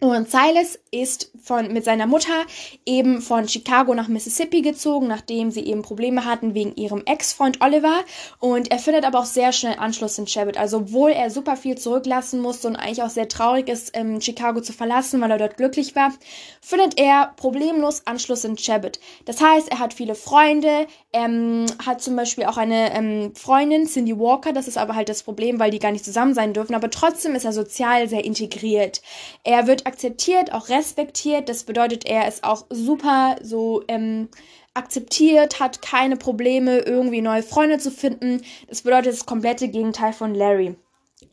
Und 0.01 0.31
Silas 0.31 0.79
ist 0.91 1.31
von, 1.43 1.73
mit 1.73 1.85
seiner 1.85 2.07
Mutter 2.07 2.45
eben 2.85 3.21
von 3.23 3.49
Chicago 3.49 3.95
nach 3.95 4.09
Mississippi 4.09 4.61
gezogen, 4.61 5.07
nachdem 5.07 5.51
sie 5.51 5.65
eben 5.65 5.83
Probleme 5.83 6.25
hatten 6.25 6.55
wegen 6.55 6.75
ihrem 6.75 7.03
Ex-Freund 7.07 7.61
Oliver. 7.61 8.01
Und 8.39 8.71
er 8.71 8.79
findet 8.79 9.05
aber 9.05 9.21
auch 9.21 9.25
sehr 9.25 9.53
schnell 9.53 9.77
Anschluss 9.79 10.19
in 10.19 10.27
Shabbat. 10.27 10.57
Also, 10.57 10.79
obwohl 10.79 11.11
er 11.11 11.31
super 11.31 11.57
viel 11.57 11.79
zurücklassen 11.79 12.41
musste 12.41 12.69
und 12.69 12.77
eigentlich 12.77 13.03
auch 13.03 13.11
sehr 13.11 13.29
traurig 13.29 13.69
ist, 13.69 13.97
ähm, 13.97 14.21
Chicago 14.21 14.61
zu 14.61 14.73
verlassen, 14.73 15.21
weil 15.21 15.31
er 15.31 15.39
dort 15.39 15.57
glücklich 15.57 15.95
war, 15.95 16.13
findet 16.61 16.99
er 16.99 17.33
problemlos 17.37 18.07
Anschluss 18.07 18.45
in 18.45 18.59
Shabbat. 18.59 18.99
Das 19.25 19.41
heißt, 19.41 19.71
er 19.71 19.79
hat 19.79 19.95
viele 19.95 20.15
Freunde, 20.17 20.87
ähm, 21.13 21.67
hat 21.85 22.03
zum 22.03 22.17
Beispiel 22.17 22.45
auch 22.45 22.57
eine 22.57 22.93
ähm, 22.95 23.33
Freundin, 23.35 23.87
Cindy 23.87 24.19
Walker. 24.19 24.53
Das 24.53 24.67
ist 24.67 24.79
aber 24.79 24.97
halt 24.97 25.09
das 25.09 25.23
Problem, 25.23 25.61
weil 25.61 25.71
die 25.71 25.79
gar 25.79 25.93
nicht 25.93 26.05
zusammen 26.05 26.35
sein 26.35 26.53
dürfen. 26.53 26.75
Aber 26.75 26.91
trotzdem 26.91 27.35
ist 27.37 27.45
er 27.45 27.53
sozial 27.53 28.09
sehr 28.09 28.25
integriert. 28.25 29.03
Er 29.45 29.67
wird 29.67 29.87
akzeptiert, 29.87 30.53
auch 30.53 30.69
respektiert. 30.81 31.49
Das 31.49 31.65
bedeutet, 31.65 32.07
er 32.07 32.27
ist 32.27 32.43
auch 32.43 32.65
super 32.71 33.37
so 33.43 33.83
ähm, 33.87 34.29
akzeptiert, 34.75 35.61
hat 35.61 35.83
keine 35.83 36.17
Probleme, 36.17 36.79
irgendwie 36.79 37.21
neue 37.21 37.43
Freunde 37.43 37.79
zu 37.79 37.91
finden. 37.91 38.43
Das 38.69 38.83
bedeutet 38.83 39.13
das 39.13 39.27
komplette 39.27 39.69
Gegenteil 39.69 40.13
von 40.13 40.35
Larry. 40.35 40.75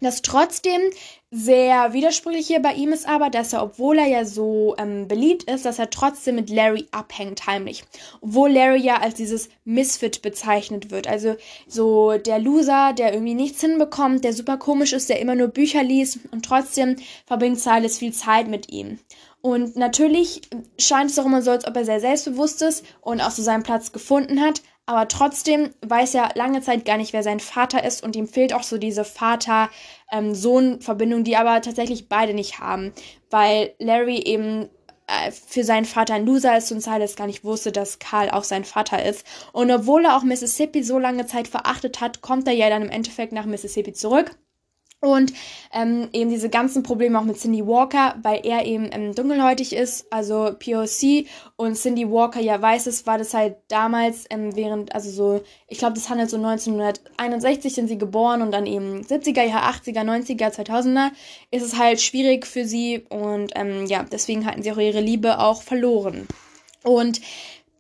Das 0.02 0.22
trotzdem 0.22 0.82
sehr 1.32 1.94
widersprüchlich 1.94 2.48
hier 2.48 2.62
bei 2.62 2.74
ihm 2.74 2.92
ist 2.92 3.08
aber, 3.08 3.30
dass 3.30 3.54
er, 3.54 3.64
obwohl 3.64 3.98
er 3.98 4.08
ja 4.08 4.26
so 4.26 4.76
ähm, 4.78 5.08
beliebt 5.08 5.44
ist, 5.44 5.66
dass 5.66 5.80
er 5.80 5.90
trotzdem 5.90 6.36
mit 6.36 6.50
Larry 6.50 6.88
abhängt 6.92 7.48
heimlich. 7.48 7.84
Obwohl 8.22 8.52
Larry 8.52 8.82
ja 8.82 8.98
als 8.98 9.16
dieses 9.16 9.50
Misfit 9.66 10.22
bezeichnet 10.22 10.92
wird. 10.92 11.08
Also 11.08 11.36
so 11.68 12.18
der 12.18 12.40
Loser, 12.40 12.94
der 12.94 13.14
irgendwie 13.14 13.34
nichts 13.34 13.62
hinbekommt, 13.62 14.24
der 14.24 14.34
super 14.34 14.58
komisch 14.58 14.94
ist, 14.94 15.10
der 15.10 15.20
immer 15.20 15.36
nur 15.36 15.48
Bücher 15.48 15.84
liest 15.84 16.20
und 16.32 16.46
trotzdem 16.46 16.98
verbringt 17.26 17.60
Silas 17.60 17.98
viel 17.98 18.14
Zeit 18.14 18.48
mit 18.48 18.72
ihm. 18.72 19.00
Und 19.48 19.76
natürlich 19.78 20.42
scheint 20.78 21.10
es 21.10 21.18
auch 21.18 21.26
immer 21.26 21.42
so, 21.42 21.52
als 21.52 21.66
ob 21.66 21.74
er 21.78 21.86
sehr 21.86 22.02
selbstbewusst 22.02 22.62
ist 22.62 22.86
und 23.00 23.22
auch 23.22 23.32
so 23.32 23.42
seinen 23.42 23.64
Platz 23.64 23.94
gefunden 23.94 24.42
hat. 24.42 24.62
Aber 24.86 25.08
trotzdem 25.08 25.70
weiß 25.86 26.16
er 26.16 26.32
lange 26.36 26.62
Zeit 26.62 26.84
gar 26.84 26.98
nicht, 26.98 27.14
wer 27.14 27.24
sein 27.24 27.40
Vater 27.40 27.86
ist 27.86 28.04
und 28.04 28.18
ihm 28.18 28.28
fehlt 28.28 28.54
auch 28.54 28.64
so 28.64 28.78
diese 28.78 29.06
Vater-Sohn-Verbindung, 29.06 31.24
die 31.24 31.38
aber 31.38 31.62
tatsächlich 31.62 32.10
beide 32.10 32.34
nicht 32.34 32.60
haben, 32.60 32.92
weil 33.30 33.74
Larry 33.80 34.18
eben 34.18 34.68
äh, 35.08 35.32
für 35.32 35.64
seinen 35.64 35.86
Vater 35.86 36.16
ein 36.16 36.26
Loser 36.26 36.58
ist 36.58 36.74
und 36.74 36.82
Silas 36.82 37.16
gar 37.16 37.28
nicht 37.28 37.46
wusste, 37.46 37.72
dass 37.72 38.00
Karl 38.00 38.30
auch 38.30 38.44
sein 38.44 38.66
Vater 38.66 39.06
ist. 39.06 39.26
Und 39.54 39.72
obwohl 39.72 40.04
er 40.04 40.18
auch 40.18 40.24
Mississippi 40.24 40.84
so 40.84 41.00
lange 41.00 41.26
Zeit 41.26 41.48
verachtet 41.48 42.02
hat, 42.02 42.22
kommt 42.22 42.50
er 42.50 42.54
ja 42.54 42.70
dann 42.70 42.82
im 42.82 42.90
Endeffekt 42.90 43.32
nach 43.32 43.46
Mississippi 43.46 43.94
zurück 43.94 44.36
und 45.00 45.32
ähm, 45.74 46.10
eben 46.12 46.32
diese 46.32 46.50
ganzen 46.50 46.82
Probleme 46.82 47.20
auch 47.20 47.24
mit 47.24 47.38
Cindy 47.38 47.66
Walker, 47.66 48.16
weil 48.24 48.42
er 48.44 48.66
eben 48.66 48.90
ähm, 48.92 49.14
dunkelhäutig 49.14 49.74
ist, 49.74 50.12
also 50.12 50.56
POC 50.58 51.28
und 51.56 51.76
Cindy 51.76 52.10
Walker 52.10 52.40
ja 52.40 52.60
weiß 52.60 52.88
es, 52.88 53.06
war 53.06 53.20
das 53.20 53.36
halt 53.36 53.58
damals 53.68 54.26
ähm, 54.32 54.56
während, 54.56 54.96
also 54.96 55.12
so, 55.12 55.44
ich 55.68 55.78
glaube, 55.78 55.94
das 55.94 56.10
handelt 56.10 56.32
so 56.32 56.38
1961 56.38 57.76
sind 57.76 57.88
sie 57.88 58.00
geboren 58.00 58.42
und 58.42 58.52
dann 58.52 58.66
eben 58.66 59.02
70er 59.02 59.44
Jahre, 59.44 59.72
80er, 59.72 60.04
90er, 60.04 60.52
2000er, 60.52 61.12
ist 61.52 61.64
es 61.64 61.78
halt 61.78 62.02
schwierig 62.02 62.48
für 62.48 62.66
sie 62.66 63.06
und 63.10 63.52
ähm, 63.56 63.86
ja, 63.86 64.04
deswegen 64.04 64.48
hatten 64.48 64.64
sie 64.64 64.72
auch 64.72 64.78
ihre 64.78 65.02
Liebe 65.02 65.40
auch 65.40 65.62
verloren. 65.62 66.28
Und 66.84 67.22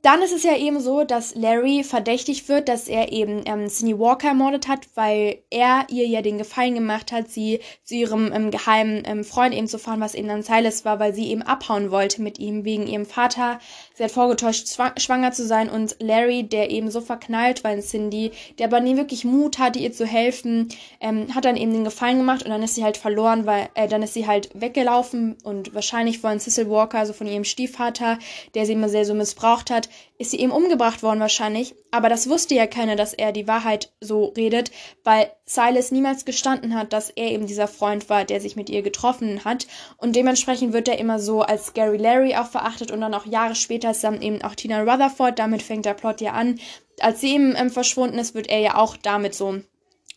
dann 0.01 0.21
ist 0.21 0.33
es 0.33 0.43
ja 0.43 0.55
eben 0.55 0.79
so, 0.79 1.03
dass 1.03 1.35
Larry 1.35 1.83
verdächtigt 1.83 2.47
wird, 2.49 2.69
dass 2.69 2.87
er 2.87 3.11
eben 3.11 3.41
ähm, 3.45 3.67
Cindy 3.67 3.97
Walker 3.97 4.29
ermordet 4.29 4.67
hat, 4.67 4.87
weil 4.95 5.39
er 5.49 5.87
ihr 5.89 6.07
ja 6.07 6.21
den 6.21 6.37
Gefallen 6.37 6.75
gemacht 6.75 7.11
hat, 7.11 7.29
sie 7.29 7.59
zu 7.83 7.95
ihrem 7.95 8.31
ähm, 8.31 8.51
geheimen 8.51 9.03
ähm, 9.05 9.23
Freund 9.23 9.55
eben 9.55 9.67
zu 9.67 9.79
fahren, 9.79 9.99
was 9.99 10.15
eben 10.15 10.27
dann 10.27 10.43
Silas 10.43 10.85
war, 10.85 10.99
weil 10.99 11.13
sie 11.13 11.29
eben 11.29 11.41
abhauen 11.41 11.91
wollte 11.91 12.21
mit 12.21 12.39
ihm 12.39 12.63
wegen 12.63 12.87
ihrem 12.87 13.05
Vater. 13.05 13.59
Sie 13.97 14.03
hat 14.03 14.11
vorgetäuscht, 14.11 14.67
schwanger 14.97 15.31
zu 15.31 15.43
sein 15.47 15.71
und 15.71 15.95
Larry, 15.99 16.43
der 16.43 16.69
eben 16.69 16.91
so 16.91 17.01
verknallt 17.01 17.63
war 17.63 17.73
in 17.73 17.81
Cindy, 17.81 18.31
der 18.59 18.67
aber 18.67 18.79
nie 18.79 18.95
wirklich 18.95 19.25
Mut 19.25 19.57
hatte, 19.57 19.79
ihr 19.79 19.91
zu 19.91 20.05
helfen, 20.05 20.69
ähm, 21.01 21.33
hat 21.33 21.45
dann 21.45 21.57
eben 21.57 21.73
den 21.73 21.83
Gefallen 21.83 22.19
gemacht 22.19 22.43
und 22.43 22.51
dann 22.51 22.61
ist 22.61 22.75
sie 22.75 22.83
halt 22.83 22.97
verloren, 22.97 23.47
weil 23.47 23.69
äh, 23.73 23.87
dann 23.87 24.03
ist 24.03 24.13
sie 24.13 24.27
halt 24.27 24.51
weggelaufen 24.53 25.35
und 25.43 25.73
wahrscheinlich 25.73 26.19
von 26.19 26.39
Cecil 26.39 26.69
Walker, 26.69 26.99
also 26.99 27.11
von 27.11 27.25
ihrem 27.25 27.43
Stiefvater, 27.43 28.19
der 28.53 28.67
sie 28.67 28.73
immer 28.73 28.87
sehr 28.87 29.03
so 29.03 29.15
missbraucht 29.15 29.71
hat, 29.71 29.89
ist 30.17 30.31
sie 30.31 30.39
eben 30.39 30.51
umgebracht 30.51 31.03
worden 31.03 31.19
wahrscheinlich. 31.19 31.75
Aber 31.91 32.09
das 32.09 32.29
wusste 32.29 32.55
ja 32.55 32.67
keiner, 32.67 32.95
dass 32.95 33.13
er 33.13 33.31
die 33.31 33.47
Wahrheit 33.47 33.93
so 34.01 34.25
redet, 34.35 34.71
weil 35.03 35.31
Silas 35.45 35.91
niemals 35.91 36.25
gestanden 36.25 36.75
hat, 36.75 36.91
dass 36.93 37.09
er 37.09 37.31
eben 37.31 37.47
dieser 37.47 37.67
Freund 37.67 38.09
war, 38.09 38.25
der 38.25 38.41
sich 38.41 38.55
mit 38.55 38.69
ihr 38.69 38.81
getroffen 38.81 39.45
hat. 39.45 39.67
Und 39.97 40.15
dementsprechend 40.15 40.73
wird 40.73 40.87
er 40.87 40.97
immer 40.97 41.19
so 41.19 41.41
als 41.41 41.73
Gary 41.73 41.97
Larry 41.97 42.35
auch 42.35 42.47
verachtet 42.47 42.91
und 42.91 43.01
dann 43.01 43.13
auch 43.13 43.25
Jahre 43.25 43.55
später 43.55 43.91
ist 43.91 44.03
dann 44.03 44.21
eben 44.21 44.41
auch 44.41 44.55
Tina 44.55 44.81
Rutherford. 44.81 45.37
Damit 45.37 45.61
fängt 45.61 45.85
der 45.85 45.93
Plot 45.93 46.21
ja 46.21 46.33
an. 46.33 46.59
Als 46.99 47.21
sie 47.21 47.33
eben 47.33 47.55
ähm, 47.55 47.69
verschwunden 47.69 48.17
ist, 48.17 48.33
wird 48.33 48.47
er 48.47 48.59
ja 48.59 48.75
auch 48.75 48.97
damit 48.97 49.35
so 49.35 49.61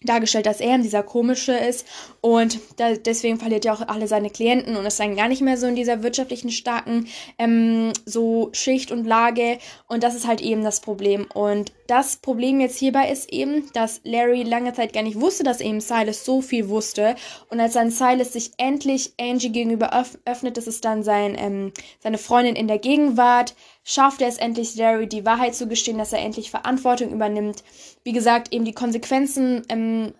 dargestellt, 0.03 0.47
dass 0.47 0.61
er 0.61 0.79
dieser 0.79 1.03
komische 1.03 1.53
ist. 1.53 1.87
Und 2.21 2.59
da, 2.77 2.95
deswegen 2.95 3.39
verliert 3.39 3.67
er 3.67 3.75
auch 3.75 3.87
alle 3.87 4.09
seine 4.09 4.31
Klienten 4.31 4.77
und 4.77 4.87
ist 4.87 4.99
dann 4.99 5.17
gar 5.17 5.29
nicht 5.29 5.43
mehr 5.43 5.57
so 5.57 5.67
in 5.67 5.77
dieser 5.77 6.03
wirtschaftlichen 6.03 6.51
starken 6.51 7.07
ähm, 7.39 7.93
so 8.07 8.49
Schicht 8.53 8.93
und 8.93 9.05
Lage. 9.05 9.59
Und 9.89 10.03
das 10.03 10.15
ist 10.15 10.27
halt 10.27 10.41
eben 10.41 10.65
das 10.65 10.81
Problem. 10.81 11.27
Und 11.35 11.73
das 11.87 12.17
Problem 12.17 12.61
jetzt 12.61 12.79
hierbei 12.79 13.11
ist 13.11 13.31
eben, 13.31 13.71
dass 13.75 14.01
Larry 14.05 14.43
lange 14.43 14.73
Zeit 14.73 14.93
gar 14.93 15.03
nicht 15.03 15.21
wusste, 15.21 15.45
dass 15.45 15.61
eben 15.61 15.81
Silas 15.81 16.25
so 16.25 16.41
viel 16.41 16.69
wusste. 16.69 17.15
Und 17.51 17.61
als 17.61 17.75
dann 17.75 17.91
Silas 17.91 18.33
sich 18.33 18.53
endlich 18.57 19.13
Angie 19.21 19.51
gegenüber 19.51 19.93
öff 19.99 20.19
öffnet, 20.25 20.57
das 20.57 20.67
ist 20.67 20.85
dann 20.85 21.03
sein 21.03 21.37
ähm, 21.39 21.73
seine 21.99 22.19
Freundin 22.19 22.57
in 22.57 22.69
der 22.69 22.79
Gegenwart 22.79 23.55
schafft 23.91 24.23
er 24.23 24.29
es 24.29 24.39
endlich, 24.39 24.77
Larry 24.77 25.09
die 25.09 25.27
Wahrheit 25.27 25.55
zu 25.55 25.67
gestehen, 25.67 25.99
dass 25.99 26.13
er 26.13 26.21
endlich 26.21 26.51
Verantwortung 26.51 27.11
übernimmt. 27.11 27.65
Wie 28.05 28.13
gesagt, 28.13 28.53
eben 28.53 28.65
die 28.65 28.73
Konsequenzen 28.73 29.63
ähm, 29.69 30.13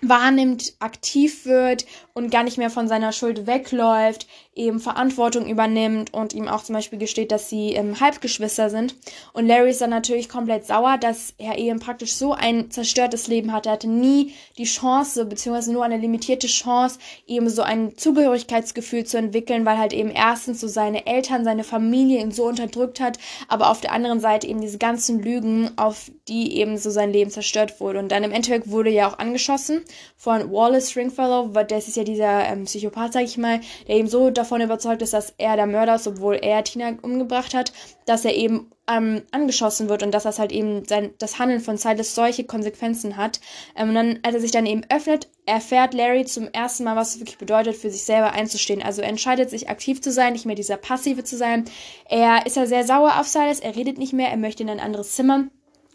wahrnimmt, 0.00 0.74
aktiv 0.78 1.44
wird 1.44 1.84
und 2.14 2.30
gar 2.30 2.44
nicht 2.44 2.58
mehr 2.58 2.70
von 2.70 2.86
seiner 2.86 3.12
Schuld 3.12 3.46
wegläuft, 3.46 4.28
eben 4.54 4.80
Verantwortung 4.80 5.46
übernimmt 5.46 6.12
und 6.12 6.34
ihm 6.34 6.48
auch 6.48 6.62
zum 6.62 6.74
Beispiel 6.74 6.98
gesteht, 6.98 7.32
dass 7.32 7.48
sie 7.48 7.72
ähm, 7.72 8.00
Halbgeschwister 8.00 8.70
sind. 8.70 8.94
Und 9.32 9.46
Larry 9.46 9.70
ist 9.70 9.80
dann 9.80 9.90
natürlich 9.90 10.28
komplett 10.28 10.66
sauer, 10.66 10.98
dass 10.98 11.34
er 11.38 11.58
eben 11.58 11.80
praktisch 11.80 12.14
so 12.14 12.32
ein 12.32 12.70
zerstörtes 12.70 13.28
Leben 13.28 13.52
hatte. 13.52 13.68
Er 13.68 13.72
hatte 13.72 13.88
nie 13.88 14.34
die 14.56 14.64
Chance, 14.64 15.24
beziehungsweise 15.24 15.72
nur 15.72 15.84
eine 15.84 15.96
limitierte 15.96 16.48
Chance, 16.48 16.98
eben 17.26 17.48
so 17.48 17.62
ein 17.62 17.96
Zugehörigkeitsgefühl 17.96 19.04
zu 19.04 19.18
entwickeln, 19.18 19.64
weil 19.64 19.78
halt 19.78 19.92
eben 19.92 20.10
erstens 20.10 20.60
so 20.60 20.68
seine 20.68 21.06
Eltern, 21.06 21.44
seine 21.44 21.64
Familie 21.64 22.20
ihn 22.20 22.32
so 22.32 22.46
unterdrückt 22.46 23.00
hat, 23.00 23.18
aber 23.48 23.70
auf 23.70 23.80
der 23.80 23.92
anderen 23.92 24.20
Seite 24.20 24.46
eben 24.46 24.60
diese 24.60 24.78
ganzen 24.78 25.22
Lügen, 25.22 25.70
auf 25.76 26.10
die 26.28 26.56
eben 26.56 26.78
so 26.78 26.90
sein 26.90 27.12
Leben 27.12 27.30
zerstört 27.30 27.80
wurde. 27.80 27.98
Und 27.98 28.10
dann 28.10 28.24
im 28.24 28.32
Endeffekt 28.32 28.70
wurde 28.70 28.90
er 28.90 29.08
auch 29.08 29.18
angeschossen 29.18 29.82
von 30.16 30.50
Wallace 30.50 30.90
Stringfellow, 30.90 31.48
das 31.68 31.88
ist 31.88 31.96
ja 31.96 32.04
dieser 32.04 32.44
ähm, 32.46 32.64
Psychopath, 32.64 33.12
sag 33.12 33.24
ich 33.24 33.38
mal, 33.38 33.60
der 33.86 33.96
eben 33.96 34.08
so 34.08 34.30
davon 34.30 34.60
überzeugt 34.60 35.02
ist, 35.02 35.12
dass 35.12 35.34
er 35.38 35.56
der 35.56 35.66
Mörder 35.66 35.94
ist, 35.96 36.06
obwohl 36.06 36.36
er 36.36 36.64
Tina 36.64 36.94
umgebracht 37.02 37.54
hat, 37.54 37.72
dass 38.06 38.24
er 38.24 38.34
eben 38.34 38.70
ähm, 38.88 39.22
angeschossen 39.32 39.88
wird 39.88 40.02
und 40.02 40.12
dass 40.12 40.22
das 40.22 40.38
halt 40.38 40.50
eben 40.50 40.84
sein, 40.86 41.10
das 41.18 41.38
Handeln 41.38 41.60
von 41.60 41.76
Silas 41.76 42.14
solche 42.14 42.44
Konsequenzen 42.44 43.16
hat. 43.16 43.40
Ähm, 43.76 43.90
und 43.90 43.94
dann, 43.94 44.18
als 44.22 44.34
er 44.34 44.40
sich 44.40 44.50
dann 44.50 44.66
eben 44.66 44.82
öffnet, 44.88 45.28
erfährt 45.46 45.94
Larry 45.94 46.24
zum 46.24 46.48
ersten 46.48 46.84
Mal, 46.84 46.96
was 46.96 47.14
es 47.14 47.20
wirklich 47.20 47.38
bedeutet, 47.38 47.76
für 47.76 47.90
sich 47.90 48.02
selber 48.02 48.32
einzustehen. 48.32 48.82
Also 48.82 49.02
er 49.02 49.08
entscheidet 49.08 49.50
sich 49.50 49.68
aktiv 49.68 50.00
zu 50.00 50.10
sein, 50.10 50.32
nicht 50.32 50.46
mehr 50.46 50.56
dieser 50.56 50.76
Passive 50.76 51.24
zu 51.24 51.36
sein. 51.36 51.64
Er 52.08 52.46
ist 52.46 52.56
ja 52.56 52.66
sehr 52.66 52.84
sauer 52.84 53.20
auf 53.20 53.28
Silas, 53.28 53.60
er 53.60 53.76
redet 53.76 53.98
nicht 53.98 54.12
mehr, 54.12 54.28
er 54.28 54.36
möchte 54.36 54.62
in 54.62 54.70
ein 54.70 54.80
anderes 54.80 55.12
Zimmer. 55.12 55.48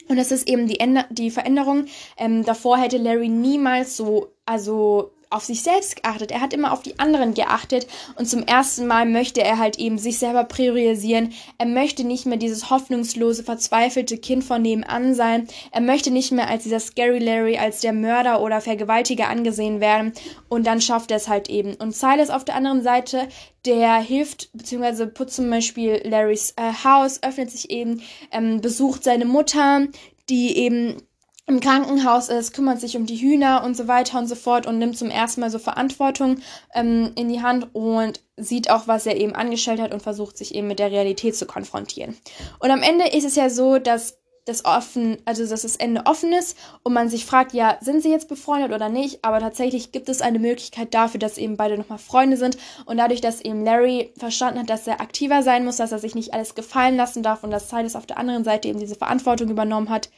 Und 0.07 0.17
das 0.17 0.31
ist 0.31 0.47
eben 0.47 0.67
die, 0.67 0.79
Änder 0.79 1.05
die 1.09 1.31
Veränderung. 1.31 1.85
Ähm, 2.17 2.43
davor 2.43 2.77
hätte 2.77 2.97
Larry 2.97 3.29
niemals 3.29 3.97
so, 3.97 4.33
also 4.45 5.11
auf 5.33 5.43
sich 5.43 5.63
selbst 5.63 6.01
geachtet. 6.01 6.31
Er 6.31 6.41
hat 6.41 6.53
immer 6.53 6.71
auf 6.71 6.81
die 6.81 6.99
anderen 6.99 7.33
geachtet 7.33 7.87
und 8.15 8.27
zum 8.27 8.43
ersten 8.43 8.87
Mal 8.87 9.05
möchte 9.05 9.43
er 9.43 9.57
halt 9.57 9.79
eben 9.79 9.97
sich 9.97 10.19
selber 10.19 10.43
priorisieren. 10.43 11.33
Er 11.57 11.65
möchte 11.65 12.03
nicht 12.03 12.25
mehr 12.25 12.37
dieses 12.37 12.69
hoffnungslose, 12.69 13.43
verzweifelte 13.43 14.17
Kind 14.17 14.43
von 14.43 14.61
nebenan 14.61 15.15
sein. 15.15 15.47
Er 15.71 15.81
möchte 15.81 16.11
nicht 16.11 16.31
mehr 16.31 16.49
als 16.49 16.63
dieser 16.63 16.79
Scary 16.79 17.19
Larry, 17.19 17.57
als 17.57 17.81
der 17.81 17.93
Mörder 17.93 18.41
oder 18.41 18.61
Vergewaltiger 18.61 19.27
angesehen 19.29 19.79
werden. 19.79 20.13
Und 20.49 20.67
dann 20.67 20.81
schafft 20.81 21.11
er 21.11 21.17
es 21.17 21.27
halt 21.27 21.49
eben. 21.49 21.75
Und 21.75 21.95
Silas 21.95 22.29
auf 22.29 22.45
der 22.45 22.55
anderen 22.55 22.83
Seite, 22.83 23.27
der 23.65 23.95
hilft, 23.97 24.49
beziehungsweise 24.53 25.07
putzt 25.07 25.35
zum 25.35 25.49
Beispiel 25.49 26.01
Larrys 26.05 26.53
äh, 26.57 26.73
Haus, 26.83 27.23
öffnet 27.23 27.49
sich 27.49 27.69
eben, 27.69 28.01
ähm, 28.31 28.61
besucht 28.61 29.03
seine 29.03 29.25
Mutter, 29.25 29.87
die 30.29 30.57
eben 30.57 31.01
im 31.45 31.59
Krankenhaus 31.59 32.29
ist, 32.29 32.53
kümmert 32.53 32.79
sich 32.79 32.95
um 32.95 33.05
die 33.05 33.17
Hühner 33.17 33.63
und 33.65 33.75
so 33.75 33.87
weiter 33.87 34.17
und 34.17 34.27
so 34.27 34.35
fort 34.35 34.65
und 34.65 34.77
nimmt 34.79 34.97
zum 34.97 35.09
ersten 35.09 35.41
Mal 35.41 35.49
so 35.49 35.59
Verantwortung 35.59 36.37
ähm, 36.73 37.11
in 37.15 37.27
die 37.27 37.41
Hand 37.41 37.67
und 37.73 38.21
sieht 38.37 38.69
auch, 38.69 38.87
was 38.87 39.05
er 39.05 39.17
eben 39.17 39.35
angestellt 39.35 39.81
hat 39.81 39.93
und 39.93 40.01
versucht 40.01 40.37
sich 40.37 40.55
eben 40.55 40.67
mit 40.67 40.79
der 40.79 40.91
Realität 40.91 41.35
zu 41.35 41.45
konfrontieren. 41.45 42.15
Und 42.59 42.71
am 42.71 42.81
Ende 42.81 43.07
ist 43.09 43.25
es 43.25 43.35
ja 43.35 43.49
so, 43.49 43.77
dass 43.77 44.23
das 44.45 44.65
offen, 44.65 45.17
also 45.25 45.45
dass 45.45 45.61
das 45.61 45.77
Ende 45.77 46.05
offen 46.05 46.33
ist 46.33 46.57
und 46.83 46.93
man 46.93 47.09
sich 47.09 47.25
fragt, 47.25 47.53
ja, 47.53 47.77
sind 47.79 48.03
sie 48.03 48.11
jetzt 48.11 48.27
befreundet 48.27 48.73
oder 48.73 48.89
nicht? 48.89 49.23
Aber 49.23 49.39
tatsächlich 49.39 49.91
gibt 49.91 50.09
es 50.09 50.21
eine 50.21 50.39
Möglichkeit 50.39 50.93
dafür, 50.93 51.19
dass 51.19 51.37
eben 51.37 51.55
beide 51.55 51.77
nochmal 51.77 51.97
Freunde 51.97 52.35
sind 52.35 52.57
und 52.85 52.97
dadurch, 52.97 53.21
dass 53.21 53.41
eben 53.41 53.63
Larry 53.63 54.11
verstanden 54.17 54.59
hat, 54.59 54.69
dass 54.69 54.87
er 54.87 54.99
aktiver 54.99 55.43
sein 55.43 55.63
muss, 55.63 55.77
dass 55.77 55.93
er 55.93 55.99
sich 55.99 56.13
nicht 56.13 56.33
alles 56.33 56.55
gefallen 56.55 56.97
lassen 56.97 57.23
darf 57.23 57.43
und 57.43 57.51
dass 57.51 57.69
Silas 57.69 57.95
auf 57.95 58.05
der 58.05 58.17
anderen 58.17 58.43
Seite 58.43 58.67
eben 58.67 58.79
diese 58.79 58.95
Verantwortung 58.95 59.49
übernommen 59.49 59.89
hat, 59.89 60.09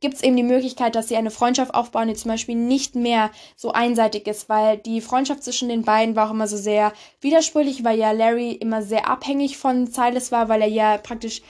gibt 0.00 0.14
es 0.14 0.22
eben 0.22 0.36
die 0.36 0.42
Möglichkeit, 0.42 0.94
dass 0.94 1.08
sie 1.08 1.16
eine 1.16 1.30
Freundschaft 1.30 1.74
aufbauen, 1.74 2.08
die 2.08 2.14
zum 2.14 2.30
Beispiel 2.30 2.54
nicht 2.54 2.94
mehr 2.94 3.30
so 3.54 3.72
einseitig 3.72 4.26
ist, 4.26 4.48
weil 4.48 4.78
die 4.78 5.00
Freundschaft 5.00 5.44
zwischen 5.44 5.68
den 5.68 5.82
beiden 5.82 6.16
war 6.16 6.28
auch 6.28 6.32
immer 6.32 6.48
so 6.48 6.56
sehr 6.56 6.92
widersprüchlich, 7.20 7.84
weil 7.84 7.98
ja 7.98 8.12
Larry 8.12 8.52
immer 8.52 8.82
sehr 8.82 9.08
abhängig 9.08 9.58
von 9.58 9.86
Silas 9.86 10.32
war, 10.32 10.48
weil 10.48 10.62
er 10.62 10.68
ja 10.68 10.96
praktisch 10.98 11.42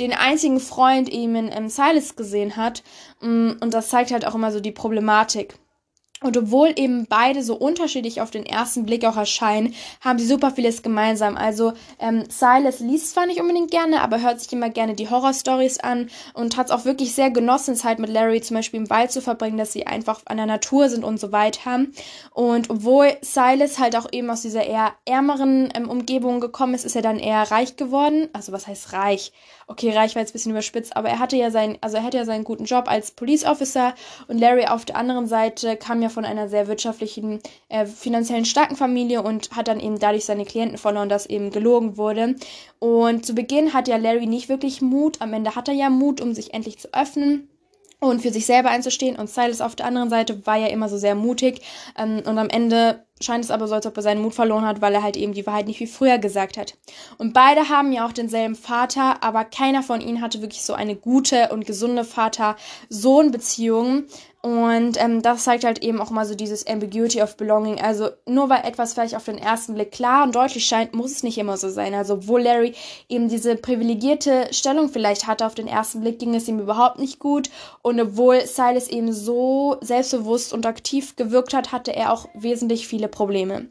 den 0.00 0.12
einzigen 0.12 0.58
Freund 0.58 1.08
eben 1.08 1.36
in 1.36 1.52
ähm, 1.52 1.68
Silas 1.68 2.16
gesehen 2.16 2.56
hat. 2.56 2.82
Mm, 3.20 3.52
und 3.60 3.74
das 3.74 3.88
zeigt 3.88 4.10
halt 4.10 4.26
auch 4.26 4.34
immer 4.34 4.50
so 4.50 4.60
die 4.60 4.72
Problematik. 4.72 5.54
Und 6.22 6.36
obwohl 6.36 6.72
eben 6.76 7.06
beide 7.06 7.42
so 7.42 7.54
unterschiedlich 7.54 8.20
auf 8.20 8.30
den 8.30 8.46
ersten 8.46 8.84
Blick 8.84 9.04
auch 9.04 9.16
erscheinen, 9.16 9.74
haben 10.00 10.18
sie 10.18 10.26
super 10.26 10.50
vieles 10.50 10.82
gemeinsam. 10.82 11.36
Also 11.36 11.72
ähm, 11.98 12.24
Silas 12.28 12.80
liest 12.80 13.12
zwar 13.12 13.26
nicht 13.26 13.40
unbedingt 13.40 13.70
gerne, 13.70 14.02
aber 14.02 14.20
hört 14.20 14.40
sich 14.40 14.52
immer 14.52 14.70
gerne 14.70 14.94
die 14.94 15.08
Horrorstories 15.08 15.80
an 15.80 16.10
und 16.34 16.56
hat 16.56 16.66
es 16.66 16.72
auch 16.72 16.84
wirklich 16.84 17.14
sehr 17.14 17.30
genossen, 17.30 17.76
Zeit 17.76 17.98
mit 17.98 18.10
Larry 18.10 18.40
zum 18.40 18.56
Beispiel 18.56 18.80
im 18.80 18.90
Wald 18.90 19.12
zu 19.12 19.20
verbringen, 19.20 19.58
dass 19.58 19.72
sie 19.72 19.86
einfach 19.86 20.20
an 20.26 20.36
der 20.36 20.46
Natur 20.46 20.88
sind 20.88 21.04
und 21.04 21.18
so 21.18 21.32
weiter. 21.32 21.80
Und 22.32 22.70
obwohl 22.70 23.12
Silas 23.20 23.78
halt 23.78 23.96
auch 23.96 24.06
eben 24.12 24.30
aus 24.30 24.42
dieser 24.42 24.64
eher 24.64 24.92
ärmeren 25.04 25.70
ähm, 25.74 25.88
Umgebung 25.88 26.40
gekommen 26.40 26.74
ist, 26.74 26.84
ist 26.84 26.96
er 26.96 27.02
dann 27.02 27.18
eher 27.18 27.50
reich 27.50 27.76
geworden. 27.76 28.28
Also 28.32 28.52
was 28.52 28.66
heißt 28.66 28.92
reich? 28.92 29.32
Okay, 29.66 29.90
reich 29.96 30.14
war 30.14 30.20
jetzt 30.20 30.30
ein 30.30 30.34
bisschen 30.34 30.52
überspitzt, 30.52 30.96
aber 30.96 31.08
er 31.08 31.18
hatte 31.18 31.36
ja 31.36 31.50
seinen, 31.50 31.78
also 31.80 31.96
er 31.96 32.02
hatte 32.02 32.18
ja 32.18 32.24
seinen 32.24 32.44
guten 32.44 32.64
Job 32.64 32.88
als 32.88 33.12
Police 33.12 33.44
Officer 33.44 33.94
und 34.28 34.38
Larry 34.38 34.66
auf 34.66 34.84
der 34.84 34.96
anderen 34.96 35.26
Seite 35.26 35.76
kam 35.76 36.02
ja 36.02 36.08
von 36.12 36.24
einer 36.24 36.48
sehr 36.48 36.68
wirtschaftlichen, 36.68 37.40
äh, 37.68 37.86
finanziellen 37.86 38.44
starken 38.44 38.76
Familie 38.76 39.22
und 39.22 39.50
hat 39.50 39.68
dann 39.68 39.80
eben 39.80 39.98
dadurch 39.98 40.24
seine 40.24 40.44
Klienten 40.44 40.78
verloren, 40.78 41.08
dass 41.08 41.26
eben 41.26 41.50
gelogen 41.50 41.96
wurde. 41.96 42.36
Und 42.78 43.26
zu 43.26 43.34
Beginn 43.34 43.72
hat 43.72 43.88
ja 43.88 43.96
Larry 43.96 44.26
nicht 44.26 44.48
wirklich 44.48 44.82
Mut, 44.82 45.20
am 45.20 45.32
Ende 45.32 45.56
hat 45.56 45.68
er 45.68 45.74
ja 45.74 45.90
Mut, 45.90 46.20
um 46.20 46.34
sich 46.34 46.54
endlich 46.54 46.78
zu 46.78 46.92
öffnen 46.92 47.48
und 48.02 48.20
für 48.20 48.30
sich 48.30 48.44
selber 48.46 48.70
einzustehen. 48.70 49.16
Und 49.16 49.30
Silas 49.30 49.60
auf 49.60 49.76
der 49.76 49.86
anderen 49.86 50.10
Seite 50.10 50.44
war 50.44 50.56
ja 50.56 50.66
immer 50.66 50.88
so 50.88 50.98
sehr 50.98 51.14
mutig. 51.14 51.62
Ähm, 51.96 52.20
und 52.26 52.36
am 52.36 52.48
Ende 52.48 53.04
scheint 53.20 53.44
es 53.44 53.52
aber 53.52 53.68
so, 53.68 53.74
als 53.74 53.86
ob 53.86 53.96
er 53.96 54.02
seinen 54.02 54.20
Mut 54.20 54.34
verloren 54.34 54.66
hat, 54.66 54.80
weil 54.80 54.94
er 54.94 55.04
halt 55.04 55.16
eben 55.16 55.32
die 55.32 55.46
Wahrheit 55.46 55.68
nicht 55.68 55.78
wie 55.78 55.86
früher 55.86 56.18
gesagt 56.18 56.58
hat. 56.58 56.74
Und 57.18 57.32
beide 57.32 57.68
haben 57.68 57.92
ja 57.92 58.04
auch 58.04 58.12
denselben 58.12 58.56
Vater, 58.56 59.22
aber 59.22 59.44
keiner 59.44 59.84
von 59.84 60.00
ihnen 60.00 60.20
hatte 60.20 60.42
wirklich 60.42 60.64
so 60.64 60.74
eine 60.74 60.96
gute 60.96 61.50
und 61.50 61.64
gesunde 61.64 62.04
Vater-Sohn-Beziehung. 62.04 64.06
Und 64.44 65.00
ähm, 65.00 65.22
das 65.22 65.44
zeigt 65.44 65.62
halt 65.62 65.84
eben 65.84 66.00
auch 66.00 66.10
mal 66.10 66.26
so 66.26 66.34
dieses 66.34 66.66
Ambiguity 66.66 67.22
of 67.22 67.36
Belonging. 67.36 67.80
Also 67.80 68.08
nur 68.26 68.48
weil 68.48 68.64
etwas 68.64 68.92
vielleicht 68.92 69.14
auf 69.14 69.24
den 69.24 69.38
ersten 69.38 69.74
Blick 69.74 69.92
klar 69.92 70.24
und 70.24 70.34
deutlich 70.34 70.66
scheint, 70.66 70.94
muss 70.94 71.12
es 71.12 71.22
nicht 71.22 71.38
immer 71.38 71.56
so 71.56 71.68
sein. 71.68 71.94
Also 71.94 72.14
obwohl 72.14 72.42
Larry 72.42 72.74
eben 73.08 73.28
diese 73.28 73.54
privilegierte 73.54 74.48
Stellung 74.50 74.88
vielleicht 74.88 75.28
hatte 75.28 75.46
auf 75.46 75.54
den 75.54 75.68
ersten 75.68 76.00
Blick, 76.00 76.18
ging 76.18 76.34
es 76.34 76.48
ihm 76.48 76.58
überhaupt 76.58 76.98
nicht 76.98 77.20
gut. 77.20 77.50
Und 77.82 78.00
obwohl 78.00 78.40
Silas 78.44 78.88
eben 78.88 79.12
so 79.12 79.76
selbstbewusst 79.80 80.52
und 80.52 80.66
aktiv 80.66 81.14
gewirkt 81.14 81.54
hat, 81.54 81.70
hatte 81.70 81.94
er 81.94 82.12
auch 82.12 82.28
wesentlich 82.34 82.88
viele 82.88 83.06
Probleme. 83.06 83.68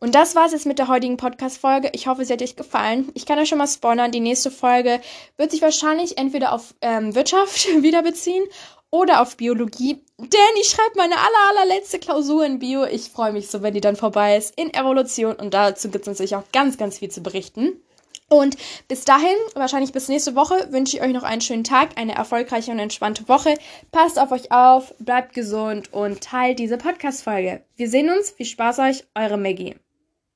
Und 0.00 0.16
das 0.16 0.34
war's 0.34 0.52
jetzt 0.52 0.66
mit 0.66 0.78
der 0.80 0.88
heutigen 0.88 1.18
Podcast-Folge. 1.18 1.90
Ich 1.92 2.08
hoffe, 2.08 2.22
es 2.22 2.30
hat 2.30 2.42
euch 2.42 2.56
gefallen. 2.56 3.10
Ich 3.14 3.26
kann 3.26 3.38
euch 3.38 3.50
schon 3.50 3.58
mal 3.58 3.68
spoilern, 3.68 4.10
die 4.10 4.20
nächste 4.20 4.50
Folge 4.50 4.98
wird 5.36 5.50
sich 5.52 5.62
wahrscheinlich 5.62 6.18
entweder 6.18 6.52
auf 6.52 6.74
ähm, 6.80 7.14
Wirtschaft 7.14 7.68
wieder 7.82 8.02
beziehen 8.02 8.42
oder 8.90 9.22
auf 9.22 9.36
Biologie. 9.36 10.02
Denn 10.18 10.60
ich 10.60 10.68
schreibe 10.68 10.96
meine 10.96 11.16
aller, 11.16 11.60
allerletzte 11.60 11.98
Klausur 11.98 12.44
in 12.44 12.58
Bio. 12.58 12.84
Ich 12.84 13.10
freue 13.10 13.32
mich 13.32 13.48
so, 13.48 13.62
wenn 13.62 13.74
die 13.74 13.80
dann 13.80 13.96
vorbei 13.96 14.36
ist, 14.36 14.58
in 14.58 14.72
Evolution. 14.74 15.34
Und 15.34 15.54
dazu 15.54 15.90
gibt 15.90 16.02
es 16.02 16.08
natürlich 16.08 16.36
auch 16.36 16.50
ganz, 16.52 16.76
ganz 16.76 16.98
viel 16.98 17.10
zu 17.10 17.22
berichten. 17.22 17.80
Und 18.28 18.56
bis 18.86 19.04
dahin, 19.04 19.36
wahrscheinlich 19.54 19.92
bis 19.92 20.08
nächste 20.08 20.36
Woche, 20.36 20.68
wünsche 20.70 20.96
ich 20.96 21.02
euch 21.02 21.12
noch 21.12 21.24
einen 21.24 21.40
schönen 21.40 21.64
Tag, 21.64 21.98
eine 21.98 22.14
erfolgreiche 22.14 22.70
und 22.70 22.78
entspannte 22.78 23.28
Woche. 23.28 23.56
Passt 23.90 24.20
auf 24.20 24.30
euch 24.30 24.52
auf, 24.52 24.94
bleibt 25.00 25.34
gesund 25.34 25.92
und 25.92 26.20
teilt 26.20 26.60
diese 26.60 26.78
Podcast-Folge. 26.78 27.64
Wir 27.74 27.88
sehen 27.88 28.08
uns. 28.08 28.30
Viel 28.30 28.46
Spaß 28.46 28.78
euch, 28.78 29.04
eure 29.16 29.36
Maggie. 29.36 29.74